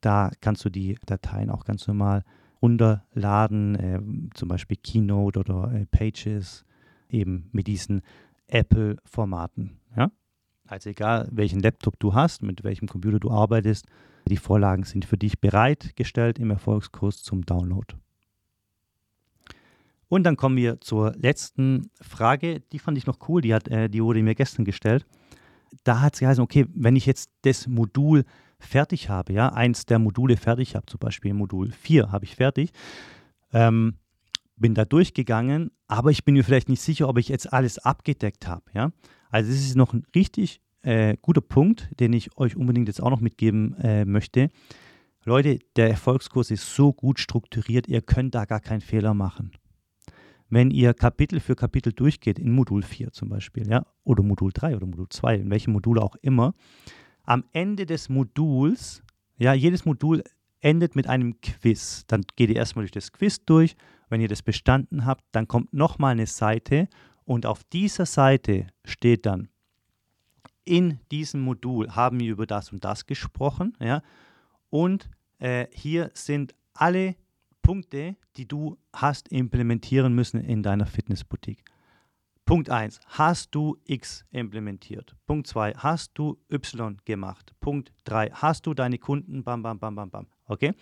Da 0.00 0.30
kannst 0.40 0.64
du 0.64 0.70
die 0.70 0.96
Dateien 1.06 1.50
auch 1.50 1.64
ganz 1.64 1.86
normal 1.86 2.24
runterladen, 2.60 3.74
äh, 3.74 4.00
zum 4.34 4.48
Beispiel 4.48 4.76
Keynote 4.76 5.40
oder 5.40 5.72
äh, 5.72 5.86
Pages 5.86 6.64
eben 7.08 7.48
mit 7.52 7.66
diesen 7.66 8.02
Apple-Formaten. 8.46 9.80
Ja? 9.96 10.10
Also 10.66 10.90
egal, 10.90 11.28
welchen 11.30 11.60
Laptop 11.60 11.98
du 11.98 12.14
hast, 12.14 12.42
mit 12.42 12.64
welchem 12.64 12.88
Computer 12.88 13.18
du 13.18 13.30
arbeitest, 13.30 13.86
die 14.28 14.36
Vorlagen 14.36 14.84
sind 14.84 15.04
für 15.04 15.18
dich 15.18 15.40
bereitgestellt 15.40 16.38
im 16.38 16.50
Erfolgskurs 16.50 17.22
zum 17.22 17.44
Download. 17.44 17.94
Und 20.12 20.24
dann 20.24 20.36
kommen 20.36 20.58
wir 20.58 20.78
zur 20.82 21.14
letzten 21.16 21.90
Frage, 22.02 22.60
die 22.60 22.78
fand 22.78 22.98
ich 22.98 23.06
noch 23.06 23.30
cool, 23.30 23.40
die, 23.40 23.54
hat, 23.54 23.66
äh, 23.68 23.88
die 23.88 24.04
wurde 24.04 24.22
mir 24.22 24.34
gestern 24.34 24.66
gestellt. 24.66 25.06
Da 25.84 26.02
hat 26.02 26.12
es 26.12 26.20
geheißen, 26.20 26.44
okay, 26.44 26.66
wenn 26.74 26.96
ich 26.96 27.06
jetzt 27.06 27.30
das 27.44 27.66
Modul 27.66 28.24
fertig 28.58 29.08
habe, 29.08 29.32
ja, 29.32 29.54
eins 29.54 29.86
der 29.86 29.98
Module 29.98 30.36
fertig 30.36 30.76
habe, 30.76 30.84
zum 30.84 31.00
Beispiel 31.00 31.32
Modul 31.32 31.72
4 31.72 32.12
habe 32.12 32.26
ich 32.26 32.36
fertig, 32.36 32.72
ähm, 33.54 33.94
bin 34.54 34.74
da 34.74 34.84
durchgegangen, 34.84 35.70
aber 35.88 36.10
ich 36.10 36.26
bin 36.26 36.34
mir 36.34 36.44
vielleicht 36.44 36.68
nicht 36.68 36.82
sicher, 36.82 37.08
ob 37.08 37.16
ich 37.16 37.30
jetzt 37.30 37.50
alles 37.50 37.78
abgedeckt 37.78 38.46
habe. 38.46 38.64
Ja? 38.74 38.92
Also 39.30 39.50
es 39.50 39.60
ist 39.60 39.76
noch 39.76 39.94
ein 39.94 40.04
richtig 40.14 40.60
äh, 40.82 41.16
guter 41.22 41.40
Punkt, 41.40 41.88
den 42.00 42.12
ich 42.12 42.36
euch 42.36 42.54
unbedingt 42.54 42.88
jetzt 42.88 43.02
auch 43.02 43.08
noch 43.08 43.22
mitgeben 43.22 43.76
äh, 43.76 44.04
möchte. 44.04 44.50
Leute, 45.24 45.60
der 45.76 45.88
Erfolgskurs 45.88 46.50
ist 46.50 46.74
so 46.74 46.92
gut 46.92 47.18
strukturiert, 47.18 47.88
ihr 47.88 48.02
könnt 48.02 48.34
da 48.34 48.44
gar 48.44 48.60
keinen 48.60 48.82
Fehler 48.82 49.14
machen. 49.14 49.52
Wenn 50.52 50.70
ihr 50.70 50.92
Kapitel 50.92 51.40
für 51.40 51.56
Kapitel 51.56 51.94
durchgeht, 51.94 52.38
in 52.38 52.52
Modul 52.52 52.82
4 52.82 53.10
zum 53.12 53.30
Beispiel, 53.30 53.66
ja, 53.70 53.86
oder 54.04 54.22
Modul 54.22 54.50
3 54.52 54.76
oder 54.76 54.84
Modul 54.84 55.08
2, 55.08 55.36
in 55.36 55.50
welchem 55.50 55.72
Modul 55.72 55.98
auch 55.98 56.14
immer, 56.16 56.52
am 57.22 57.44
Ende 57.52 57.86
des 57.86 58.10
Moduls, 58.10 59.02
ja, 59.38 59.54
jedes 59.54 59.86
Modul 59.86 60.22
endet 60.60 60.94
mit 60.94 61.06
einem 61.06 61.40
Quiz. 61.40 62.04
Dann 62.06 62.20
geht 62.36 62.50
ihr 62.50 62.56
erstmal 62.56 62.82
durch 62.82 62.90
das 62.90 63.12
Quiz 63.12 63.42
durch. 63.46 63.76
Wenn 64.10 64.20
ihr 64.20 64.28
das 64.28 64.42
bestanden 64.42 65.06
habt, 65.06 65.24
dann 65.32 65.48
kommt 65.48 65.72
nochmal 65.72 66.12
eine 66.12 66.26
Seite 66.26 66.86
und 67.24 67.46
auf 67.46 67.64
dieser 67.64 68.04
Seite 68.04 68.66
steht 68.84 69.24
dann, 69.24 69.48
in 70.66 71.00
diesem 71.10 71.40
Modul 71.40 71.96
haben 71.96 72.20
wir 72.20 72.30
über 72.30 72.44
das 72.44 72.72
und 72.72 72.84
das 72.84 73.06
gesprochen, 73.06 73.74
ja, 73.80 74.02
und 74.68 75.08
äh, 75.38 75.66
hier 75.72 76.10
sind 76.12 76.54
alle 76.74 77.16
Punkte, 77.62 78.16
die 78.36 78.46
du 78.46 78.76
hast 78.92 79.28
implementieren 79.28 80.14
müssen 80.14 80.40
in 80.40 80.62
deiner 80.62 80.86
Fitnessboutique. 80.86 81.64
Punkt 82.44 82.70
1, 82.70 83.00
hast 83.06 83.54
du 83.54 83.76
X 83.84 84.24
implementiert? 84.30 85.14
Punkt 85.26 85.46
2, 85.46 85.74
hast 85.76 86.12
du 86.14 86.38
Y 86.50 86.96
gemacht? 87.04 87.54
Punkt 87.60 87.92
3, 88.04 88.30
hast 88.32 88.66
du 88.66 88.74
deine 88.74 88.98
Kunden? 88.98 89.44
Bam, 89.44 89.62
bam, 89.62 89.78
bam, 89.78 89.94
bam, 89.94 90.10
bam. 90.10 90.26
Okay? 90.46 90.74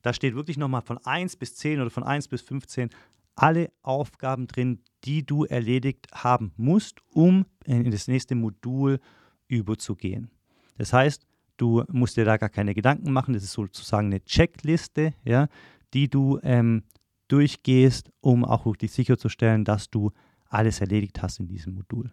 Da 0.00 0.12
steht 0.12 0.34
wirklich 0.34 0.56
nochmal 0.56 0.82
von 0.82 0.98
1 0.98 1.36
bis 1.36 1.54
10 1.56 1.80
oder 1.80 1.90
von 1.90 2.02
1 2.02 2.28
bis 2.28 2.40
15 2.40 2.90
alle 3.34 3.70
Aufgaben 3.82 4.46
drin, 4.46 4.80
die 5.04 5.24
du 5.24 5.44
erledigt 5.44 6.08
haben 6.12 6.52
musst, 6.56 7.00
um 7.10 7.46
in 7.64 7.90
das 7.90 8.08
nächste 8.08 8.34
Modul 8.34 9.00
überzugehen. 9.48 10.30
Das 10.76 10.92
heißt, 10.92 11.26
Du 11.62 11.84
musst 11.92 12.16
dir 12.16 12.24
da 12.24 12.38
gar 12.38 12.48
keine 12.48 12.74
Gedanken 12.74 13.12
machen. 13.12 13.34
Das 13.34 13.44
ist 13.44 13.52
sozusagen 13.52 14.08
eine 14.08 14.24
Checkliste, 14.24 15.14
ja, 15.24 15.46
die 15.94 16.08
du 16.08 16.38
ähm, 16.42 16.84
durchgehst, 17.28 18.10
um 18.20 18.44
auch 18.44 18.66
wirklich 18.66 18.92
sicherzustellen, 18.92 19.64
dass 19.64 19.90
du 19.90 20.10
alles 20.48 20.80
erledigt 20.80 21.22
hast 21.22 21.40
in 21.40 21.46
diesem 21.46 21.74
Modul. 21.74 22.12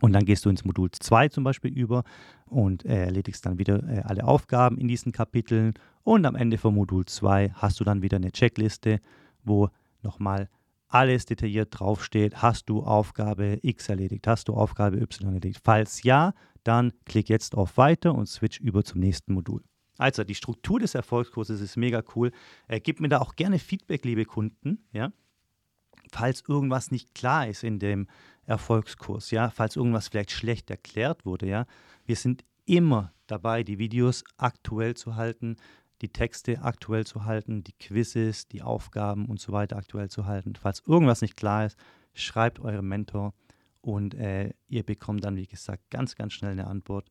Und 0.00 0.12
dann 0.12 0.24
gehst 0.24 0.44
du 0.44 0.50
ins 0.50 0.64
Modul 0.64 0.90
2 0.90 1.28
zum 1.28 1.44
Beispiel 1.44 1.72
über 1.72 2.04
und 2.46 2.84
äh, 2.84 3.04
erledigst 3.04 3.46
dann 3.46 3.58
wieder 3.58 3.82
äh, 3.88 4.00
alle 4.00 4.24
Aufgaben 4.24 4.78
in 4.78 4.88
diesen 4.88 5.12
Kapiteln. 5.12 5.74
Und 6.02 6.26
am 6.26 6.34
Ende 6.34 6.58
von 6.58 6.74
Modul 6.74 7.06
2 7.06 7.52
hast 7.54 7.80
du 7.80 7.84
dann 7.84 8.02
wieder 8.02 8.16
eine 8.16 8.30
Checkliste, 8.30 9.00
wo 9.42 9.70
nochmal 10.02 10.48
alles 10.88 11.24
detailliert 11.24 11.68
draufsteht. 11.78 12.42
Hast 12.42 12.68
du 12.68 12.82
Aufgabe 12.82 13.58
X 13.62 13.88
erledigt? 13.88 14.26
Hast 14.26 14.48
du 14.48 14.54
Aufgabe 14.54 14.98
Y 14.98 15.28
erledigt? 15.28 15.60
Falls 15.64 16.02
ja, 16.02 16.34
dann 16.62 16.92
klick 17.04 17.28
jetzt 17.28 17.54
auf 17.54 17.76
Weiter 17.76 18.14
und 18.14 18.26
switch 18.26 18.60
über 18.60 18.84
zum 18.84 19.00
nächsten 19.00 19.32
Modul. 19.32 19.62
Also, 19.98 20.24
die 20.24 20.34
Struktur 20.34 20.78
des 20.78 20.94
Erfolgskurses 20.94 21.60
ist 21.60 21.76
mega 21.76 22.02
cool. 22.14 22.32
Äh, 22.68 22.80
gib 22.80 23.00
mir 23.00 23.08
da 23.08 23.18
auch 23.18 23.36
gerne 23.36 23.58
Feedback, 23.58 24.04
liebe 24.04 24.24
Kunden, 24.24 24.84
ja. 24.92 25.12
Falls 26.12 26.44
irgendwas 26.46 26.90
nicht 26.90 27.14
klar 27.14 27.48
ist 27.48 27.64
in 27.64 27.78
dem 27.78 28.06
Erfolgskurs, 28.44 29.32
ja, 29.32 29.50
falls 29.50 29.74
irgendwas 29.74 30.08
vielleicht 30.08 30.30
schlecht 30.30 30.70
erklärt 30.70 31.24
wurde, 31.24 31.48
ja. 31.48 31.66
Wir 32.04 32.16
sind 32.16 32.44
immer 32.64 33.12
dabei, 33.26 33.62
die 33.62 33.78
Videos 33.78 34.24
aktuell 34.36 34.94
zu 34.94 35.16
halten, 35.16 35.56
die 36.02 36.10
Texte 36.10 36.62
aktuell 36.62 37.06
zu 37.06 37.24
halten, 37.24 37.64
die 37.64 37.72
Quizzes, 37.72 38.48
die 38.48 38.62
Aufgaben 38.62 39.26
und 39.26 39.40
so 39.40 39.52
weiter 39.52 39.76
aktuell 39.76 40.10
zu 40.10 40.26
halten. 40.26 40.54
Falls 40.54 40.82
irgendwas 40.86 41.22
nicht 41.22 41.36
klar 41.36 41.66
ist, 41.66 41.78
schreibt 42.12 42.60
eurem 42.60 42.88
Mentor 42.88 43.34
und 43.80 44.14
äh, 44.14 44.52
ihr 44.68 44.82
bekommt 44.82 45.24
dann, 45.24 45.36
wie 45.36 45.46
gesagt, 45.46 45.90
ganz, 45.90 46.14
ganz 46.16 46.32
schnell 46.32 46.52
eine 46.52 46.66
Antwort. 46.66 47.10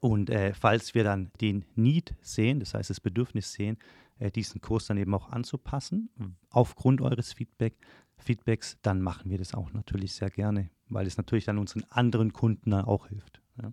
Und 0.00 0.30
äh, 0.30 0.54
falls 0.54 0.94
wir 0.94 1.04
dann 1.04 1.30
den 1.40 1.64
Need 1.76 2.14
sehen, 2.22 2.58
das 2.60 2.74
heißt 2.74 2.90
das 2.90 3.00
Bedürfnis 3.00 3.52
sehen, 3.52 3.78
äh, 4.18 4.30
diesen 4.30 4.60
Kurs 4.60 4.86
dann 4.86 4.96
eben 4.96 5.14
auch 5.14 5.30
anzupassen, 5.30 6.10
aufgrund 6.50 7.00
eures 7.00 7.32
Feedback, 7.32 7.74
Feedbacks, 8.16 8.78
dann 8.82 9.00
machen 9.00 9.30
wir 9.30 9.38
das 9.38 9.54
auch 9.54 9.72
natürlich 9.72 10.14
sehr 10.14 10.30
gerne, 10.30 10.70
weil 10.88 11.06
es 11.06 11.16
natürlich 11.16 11.44
dann 11.44 11.58
unseren 11.58 11.84
anderen 11.90 12.32
Kunden 12.32 12.70
dann 12.70 12.84
auch 12.84 13.08
hilft. 13.08 13.40
Ja. 13.62 13.72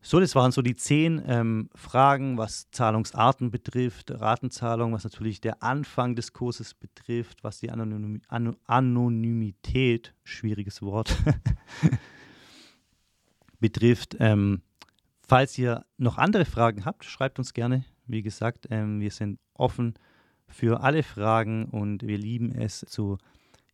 So, 0.00 0.18
das 0.18 0.34
waren 0.34 0.50
so 0.50 0.62
die 0.62 0.74
zehn 0.74 1.22
ähm, 1.26 1.70
Fragen, 1.76 2.36
was 2.36 2.68
Zahlungsarten 2.72 3.52
betrifft, 3.52 4.10
Ratenzahlung, 4.10 4.92
was 4.92 5.04
natürlich 5.04 5.40
der 5.40 5.62
Anfang 5.62 6.16
des 6.16 6.32
Kurses 6.32 6.74
betrifft, 6.74 7.44
was 7.44 7.60
die 7.60 7.70
Anonym 7.70 8.20
An 8.26 8.56
Anonymität, 8.66 10.12
schwieriges 10.24 10.82
Wort, 10.82 11.16
betrifft. 13.62 14.16
Ähm, 14.20 14.60
falls 15.26 15.56
ihr 15.56 15.86
noch 15.96 16.18
andere 16.18 16.44
Fragen 16.44 16.84
habt, 16.84 17.06
schreibt 17.06 17.38
uns 17.38 17.54
gerne. 17.54 17.86
Wie 18.06 18.20
gesagt, 18.20 18.66
ähm, 18.70 19.00
wir 19.00 19.10
sind 19.10 19.38
offen 19.54 19.94
für 20.46 20.82
alle 20.82 21.02
Fragen 21.02 21.64
und 21.64 22.06
wir 22.06 22.18
lieben 22.18 22.52
es 22.52 22.80
zu 22.80 23.16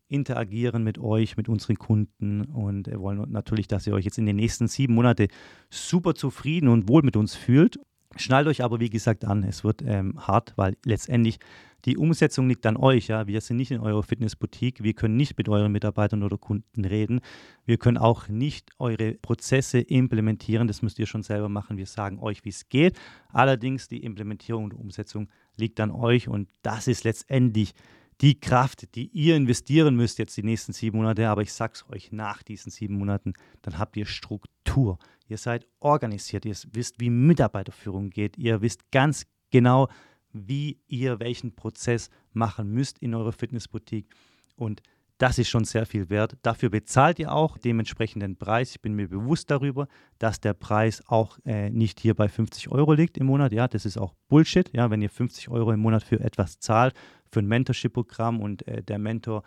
interagieren 0.06 0.84
mit 0.84 0.98
euch, 0.98 1.36
mit 1.36 1.48
unseren 1.48 1.76
Kunden 1.76 2.42
und 2.44 2.88
wollen 2.94 3.30
natürlich, 3.30 3.66
dass 3.66 3.86
ihr 3.86 3.94
euch 3.94 4.04
jetzt 4.04 4.18
in 4.18 4.26
den 4.26 4.36
nächsten 4.36 4.68
sieben 4.68 4.94
Monaten 4.94 5.28
super 5.70 6.14
zufrieden 6.14 6.68
und 6.68 6.88
wohl 6.88 7.02
mit 7.02 7.16
uns 7.16 7.34
fühlt. 7.34 7.78
Schnallt 8.16 8.46
euch 8.46 8.62
aber, 8.62 8.80
wie 8.80 8.90
gesagt, 8.90 9.24
an. 9.24 9.42
Es 9.42 9.64
wird 9.64 9.82
ähm, 9.82 10.14
hart, 10.18 10.54
weil 10.56 10.76
letztendlich 10.84 11.38
die 11.84 11.96
Umsetzung 11.96 12.48
liegt 12.48 12.66
an 12.66 12.76
euch. 12.76 13.08
Ja? 13.08 13.26
Wir 13.26 13.40
sind 13.40 13.56
nicht 13.56 13.70
in 13.70 13.80
eurer 13.80 14.02
Fitnessboutique. 14.02 14.82
Wir 14.82 14.94
können 14.94 15.16
nicht 15.16 15.38
mit 15.38 15.48
euren 15.48 15.72
Mitarbeitern 15.72 16.22
oder 16.22 16.36
Kunden 16.36 16.84
reden. 16.84 17.20
Wir 17.64 17.78
können 17.78 17.98
auch 17.98 18.28
nicht 18.28 18.70
eure 18.78 19.14
Prozesse 19.14 19.78
implementieren. 19.78 20.66
Das 20.66 20.82
müsst 20.82 20.98
ihr 20.98 21.06
schon 21.06 21.22
selber 21.22 21.48
machen. 21.48 21.76
Wir 21.76 21.86
sagen 21.86 22.18
euch, 22.18 22.44
wie 22.44 22.50
es 22.50 22.68
geht. 22.68 22.98
Allerdings 23.32 23.88
die 23.88 24.02
Implementierung 24.02 24.64
und 24.64 24.74
Umsetzung 24.74 25.28
liegt 25.56 25.80
an 25.80 25.90
euch 25.90 26.28
und 26.28 26.48
das 26.62 26.86
ist 26.86 27.04
letztendlich 27.04 27.74
die 28.20 28.40
Kraft, 28.40 28.94
die 28.96 29.08
ihr 29.08 29.36
investieren 29.36 29.94
müsst 29.94 30.18
jetzt 30.18 30.36
die 30.36 30.42
nächsten 30.42 30.72
sieben 30.72 30.98
Monate, 30.98 31.28
aber 31.28 31.42
ich 31.42 31.52
sag's 31.52 31.84
euch, 31.88 32.10
nach 32.10 32.42
diesen 32.42 32.70
sieben 32.70 32.96
Monaten, 32.96 33.34
dann 33.62 33.78
habt 33.78 33.96
ihr 33.96 34.06
Struktur. 34.06 34.98
Ihr 35.28 35.38
seid 35.38 35.66
organisiert, 35.78 36.44
ihr 36.44 36.56
wisst, 36.72 37.00
wie 37.00 37.10
Mitarbeiterführung 37.10 38.10
geht, 38.10 38.36
ihr 38.36 38.60
wisst 38.60 38.90
ganz 38.90 39.26
genau, 39.50 39.88
wie 40.32 40.80
ihr 40.86 41.20
welchen 41.20 41.54
Prozess 41.54 42.10
machen 42.32 42.70
müsst 42.70 42.98
in 42.98 43.14
eurer 43.14 43.32
Fitnessboutique. 43.32 44.08
Und 44.56 44.82
das 45.18 45.38
ist 45.38 45.48
schon 45.48 45.64
sehr 45.64 45.84
viel 45.84 46.10
wert. 46.10 46.36
Dafür 46.42 46.70
bezahlt 46.70 47.18
ihr 47.18 47.32
auch 47.32 47.58
dementsprechenden 47.58 48.36
Preis. 48.36 48.70
Ich 48.70 48.80
bin 48.80 48.94
mir 48.94 49.08
bewusst 49.08 49.50
darüber, 49.50 49.88
dass 50.18 50.40
der 50.40 50.54
Preis 50.54 51.02
auch 51.08 51.38
äh, 51.44 51.70
nicht 51.70 51.98
hier 51.98 52.14
bei 52.14 52.28
50 52.28 52.70
Euro 52.70 52.92
liegt 52.92 53.18
im 53.18 53.26
Monat. 53.26 53.52
Ja, 53.52 53.66
das 53.66 53.84
ist 53.84 53.98
auch 53.98 54.14
Bullshit. 54.28 54.70
Ja, 54.72 54.90
wenn 54.90 55.02
ihr 55.02 55.10
50 55.10 55.48
Euro 55.48 55.72
im 55.72 55.80
Monat 55.80 56.04
für 56.04 56.20
etwas 56.20 56.60
zahlt, 56.60 56.94
für 57.32 57.40
ein 57.40 57.48
Mentorship-Programm 57.48 58.40
und 58.40 58.66
äh, 58.68 58.82
der 58.82 58.98
Mentor 58.98 59.42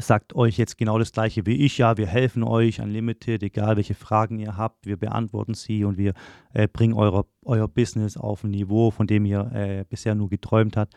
sagt 0.00 0.34
euch 0.34 0.58
jetzt 0.58 0.78
genau 0.78 0.98
das 0.98 1.12
gleiche 1.12 1.46
wie 1.46 1.56
ich. 1.56 1.78
Ja, 1.78 1.96
wir 1.96 2.06
helfen 2.06 2.42
euch 2.42 2.80
unlimited, 2.80 3.42
egal 3.42 3.76
welche 3.76 3.94
Fragen 3.94 4.38
ihr 4.38 4.56
habt, 4.56 4.86
wir 4.86 4.96
beantworten 4.96 5.54
sie 5.54 5.84
und 5.84 5.98
wir 5.98 6.14
äh, 6.52 6.68
bringen 6.68 6.94
eure, 6.94 7.26
euer 7.42 7.68
Business 7.68 8.16
auf 8.16 8.44
ein 8.44 8.50
Niveau, 8.50 8.90
von 8.90 9.06
dem 9.06 9.24
ihr 9.24 9.50
äh, 9.52 9.84
bisher 9.88 10.14
nur 10.14 10.28
geträumt 10.28 10.76
habt. 10.76 10.94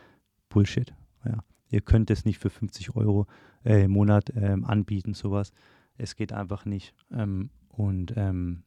Bullshit. 0.50 0.94
Ja. 1.26 1.39
Ihr 1.70 1.82
könnt 1.82 2.12
es 2.12 2.26
nicht 2.26 2.39
für 2.39 2.50
50 2.50 2.96
Euro 2.96 3.26
äh, 3.66 3.86
im 3.86 3.92
Monat 3.92 4.32
ähm, 4.36 4.63
anbieten, 4.63 5.13
sowas. 5.13 5.52
Es 5.98 6.16
geht 6.16 6.32
einfach 6.32 6.66
nicht. 6.66 6.94
Ähm, 7.12 7.50
und 7.70 8.13
ähm, 8.16 8.63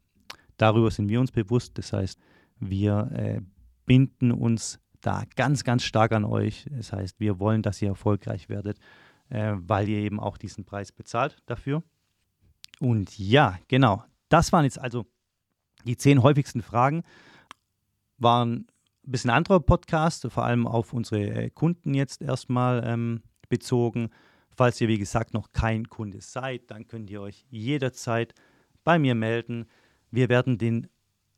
darüber 0.56 0.90
sind 0.90 1.08
wir 1.08 1.20
uns 1.20 1.30
bewusst. 1.30 1.78
Das 1.78 1.92
heißt, 1.92 2.18
wir 2.58 3.10
äh, 3.12 3.40
binden 3.84 4.32
uns 4.32 4.80
da 5.00 5.22
ganz, 5.36 5.62
ganz 5.62 5.84
stark 5.84 6.12
an 6.12 6.24
euch. 6.24 6.66
Das 6.70 6.92
heißt, 6.92 7.20
wir 7.20 7.38
wollen, 7.38 7.62
dass 7.62 7.80
ihr 7.80 7.88
erfolgreich 7.88 8.48
werdet, 8.48 8.78
äh, 9.30 9.54
weil 9.56 9.88
ihr 9.88 9.98
eben 9.98 10.20
auch 10.20 10.38
diesen 10.38 10.64
Preis 10.64 10.92
bezahlt 10.92 11.38
dafür. 11.46 11.82
Und 12.80 13.18
ja, 13.18 13.58
genau. 13.68 14.04
Das 14.28 14.52
waren 14.52 14.64
jetzt 14.64 14.78
also 14.78 15.06
die 15.84 15.96
zehn 15.96 16.22
häufigsten 16.22 16.62
Fragen. 16.62 17.02
Waren 18.18 18.66
ein 19.06 19.10
bisschen 19.10 19.30
anderer 19.30 19.60
Podcast, 19.60 20.26
vor 20.30 20.44
allem 20.44 20.66
auf 20.66 20.92
unsere 20.92 21.22
äh, 21.22 21.50
Kunden 21.50 21.94
jetzt 21.94 22.22
erstmal 22.22 22.82
ähm, 22.84 23.22
bezogen. 23.48 24.10
Falls 24.50 24.80
ihr, 24.80 24.88
wie 24.88 24.98
gesagt, 24.98 25.34
noch 25.34 25.52
kein 25.52 25.88
Kunde 25.88 26.20
seid, 26.20 26.70
dann 26.70 26.88
könnt 26.88 27.10
ihr 27.10 27.20
euch 27.20 27.44
jederzeit 27.50 28.34
bei 28.84 28.98
mir 28.98 29.14
melden. 29.14 29.66
Wir 30.10 30.28
werden 30.28 30.58
den 30.58 30.88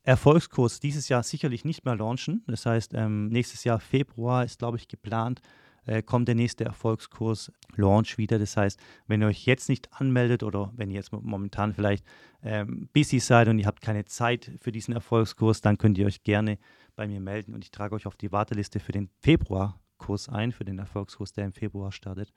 Erfolgskurs 0.05 0.81
dieses 0.81 1.09
Jahr 1.09 1.23
sicherlich 1.23 1.65
nicht 1.65 1.85
mehr 1.85 1.97
launchen. 1.97 2.45
Das 2.47 2.65
heißt, 2.65 2.95
ähm, 2.95 3.29
nächstes 3.29 3.65
Jahr 3.65 3.81
Februar 3.81 4.45
ist, 4.45 4.59
glaube 4.59 4.77
ich, 4.77 4.89
geplant, 4.89 5.41
äh, 5.89 6.03
kommt 6.03 6.29
der 6.29 6.35
nächste 6.35 6.65
Erfolgskurs 6.65 7.51
Launch 7.75 8.19
wieder. 8.19 8.39
Das 8.39 8.57
heißt, 8.57 8.79
wenn 9.07 9.23
ihr 9.23 9.29
euch 9.29 9.47
jetzt 9.47 9.69
nicht 9.69 9.93
anmeldet 9.93 10.43
oder 10.43 10.71
wenn 10.77 10.91
ihr 10.91 10.97
jetzt 10.97 11.13
momentan 11.13 11.73
vielleicht 11.73 12.05
ähm, 12.43 12.89
busy 12.93 13.21
seid 13.21 13.49
und 13.49 13.59
ihr 13.59 13.67
habt 13.67 13.81
keine 13.81 14.05
Zeit 14.05 14.53
für 14.61 14.71
diesen 14.71 14.93
Erfolgskurs, 14.93 15.63
dann 15.63 15.79
könnt 15.79 15.97
ihr 15.97 16.07
euch 16.07 16.23
gerne 16.23 16.59
bei 16.95 17.09
mir 17.09 17.21
melden 17.21 17.55
und 17.55 17.65
ich 17.65 17.71
trage 17.71 17.95
euch 17.95 18.07
auf 18.07 18.17
die 18.17 18.33
Warteliste 18.33 18.81
für 18.81 18.93
den 18.93 19.09
Februarkurs 19.21 20.29
ein, 20.29 20.53
für 20.53 20.65
den 20.65 20.79
Erfolgskurs, 20.79 21.33
der 21.33 21.47
im 21.47 21.53
Februar 21.53 21.91
startet. 21.91 22.33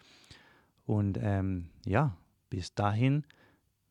Und 0.86 1.20
ähm, 1.22 1.70
ja, 1.86 2.16
bis 2.50 2.74
dahin 2.74 3.26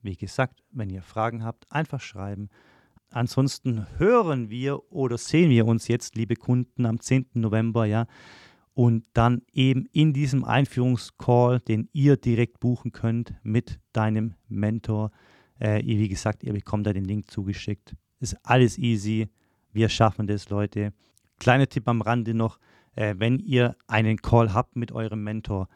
Wie 0.02 0.16
gesagt, 0.16 0.62
wenn 0.70 0.88
ihr 0.88 1.02
Fragen 1.02 1.44
habt, 1.44 1.70
einfach 1.70 2.00
schreiben. 2.00 2.48
Ansonsten 3.10 3.86
hören 3.98 4.48
wir 4.48 4.90
oder 4.90 5.18
sehen 5.18 5.50
wir 5.50 5.66
uns 5.66 5.88
jetzt, 5.88 6.14
liebe 6.14 6.36
Kunden, 6.36 6.86
am 6.86 7.00
10. 7.00 7.26
November, 7.34 7.84
ja. 7.84 8.06
Und 8.74 9.04
dann 9.12 9.42
eben 9.52 9.86
in 9.92 10.12
diesem 10.12 10.44
Einführungscall, 10.44 11.60
den 11.60 11.88
ihr 11.92 12.16
direkt 12.16 12.60
buchen 12.60 12.92
könnt 12.92 13.34
mit 13.42 13.80
deinem 13.92 14.34
Mentor. 14.48 15.10
Äh, 15.58 15.84
wie 15.84 16.08
gesagt, 16.08 16.42
ihr 16.44 16.52
bekommt 16.52 16.86
da 16.86 16.92
den 16.92 17.04
Link 17.04 17.30
zugeschickt. 17.30 17.94
Ist 18.20 18.36
alles 18.42 18.78
easy. 18.78 19.28
Wir 19.72 19.88
schaffen 19.88 20.26
das, 20.26 20.48
Leute. 20.50 20.92
Kleiner 21.38 21.68
Tipp 21.68 21.88
am 21.88 22.00
Rande 22.00 22.34
noch, 22.34 22.58
äh, 22.94 23.14
wenn 23.18 23.38
ihr 23.38 23.76
einen 23.86 24.18
Call 24.18 24.54
habt 24.54 24.76
mit 24.76 24.92
eurem 24.92 25.24
Mentor, 25.24 25.68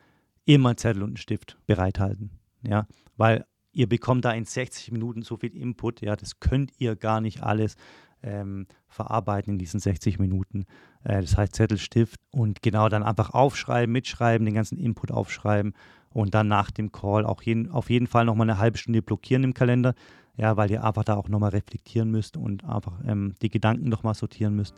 immer 0.44 0.76
Zettel 0.76 1.02
und 1.02 1.10
einen 1.10 1.16
Stift 1.16 1.58
bereithalten. 1.66 2.30
Ja, 2.62 2.86
weil 3.16 3.44
ihr 3.72 3.88
bekommt 3.88 4.24
da 4.24 4.32
in 4.32 4.44
60 4.44 4.92
Minuten 4.92 5.22
so 5.22 5.36
viel 5.36 5.54
Input, 5.54 6.00
ja, 6.00 6.16
das 6.16 6.40
könnt 6.40 6.72
ihr 6.78 6.96
gar 6.96 7.20
nicht 7.20 7.42
alles 7.42 7.76
ähm, 8.24 8.66
verarbeiten 8.88 9.54
in 9.54 9.58
diesen 9.58 9.80
60 9.80 10.18
Minuten. 10.18 10.64
Äh, 11.04 11.20
das 11.20 11.36
heißt 11.36 11.54
Zettel, 11.54 11.78
Stift 11.78 12.20
und 12.30 12.62
genau 12.62 12.88
dann 12.88 13.02
einfach 13.02 13.30
aufschreiben, 13.30 13.92
mitschreiben, 13.92 14.44
den 14.44 14.54
ganzen 14.54 14.78
Input 14.78 15.10
aufschreiben 15.10 15.74
und 16.10 16.34
dann 16.34 16.48
nach 16.48 16.70
dem 16.70 16.92
Call 16.92 17.26
auch 17.26 17.42
jeden, 17.42 17.70
auf 17.70 17.90
jeden 17.90 18.06
Fall 18.06 18.24
nochmal 18.24 18.48
eine 18.48 18.58
halbe 18.58 18.78
Stunde 18.78 19.02
blockieren 19.02 19.44
im 19.44 19.54
Kalender, 19.54 19.94
ja, 20.36 20.56
weil 20.56 20.70
ihr 20.70 20.84
einfach 20.84 21.04
da 21.04 21.14
auch 21.14 21.28
nochmal 21.28 21.50
reflektieren 21.50 22.10
müsst 22.10 22.36
und 22.36 22.64
einfach 22.64 23.00
ähm, 23.06 23.34
die 23.42 23.50
Gedanken 23.50 23.88
nochmal 23.88 24.14
sortieren 24.14 24.56
müsst, 24.56 24.74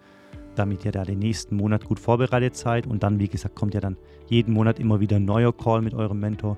damit 0.55 0.85
ihr 0.85 0.93
da 0.93 1.05
den 1.05 1.19
nächsten 1.19 1.57
Monat 1.57 1.85
gut 1.85 2.01
vorbereitet 2.01 2.57
seid 2.57 2.87
und 2.87 3.03
dann, 3.03 3.19
wie 3.19 3.29
gesagt, 3.29 3.55
kommt 3.55 3.75
ja 3.75 3.81
dann 3.81 3.97
jeden 4.29 4.53
Monat 4.53 4.79
immer 4.81 5.01
wieder 5.01 5.17
ein 5.17 5.25
neuer 5.25 5.57
Call 5.57 5.83
mit 5.83 5.95
eurem 5.95 6.21
Mentor 6.21 6.57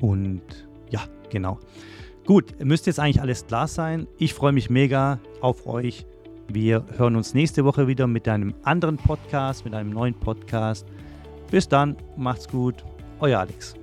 und 0.00 0.42
ja, 0.90 1.00
genau. 1.30 1.58
Gut, 2.24 2.54
müsste 2.62 2.90
jetzt 2.90 3.00
eigentlich 3.00 3.20
alles 3.20 3.46
klar 3.46 3.66
sein. 3.66 4.06
Ich 4.16 4.32
freue 4.32 4.52
mich 4.52 4.70
mega 4.70 5.18
auf 5.40 5.66
euch. 5.66 6.06
Wir 6.48 6.84
hören 6.96 7.16
uns 7.16 7.34
nächste 7.34 7.64
Woche 7.64 7.88
wieder 7.88 8.06
mit 8.06 8.28
einem 8.28 8.54
anderen 8.62 8.96
Podcast, 8.96 9.64
mit 9.64 9.74
einem 9.74 9.90
neuen 9.90 10.14
Podcast. 10.14 10.86
Bis 11.50 11.68
dann, 11.68 11.96
macht's 12.16 12.46
gut, 12.48 12.84
euer 13.20 13.40
Alex. 13.40 13.74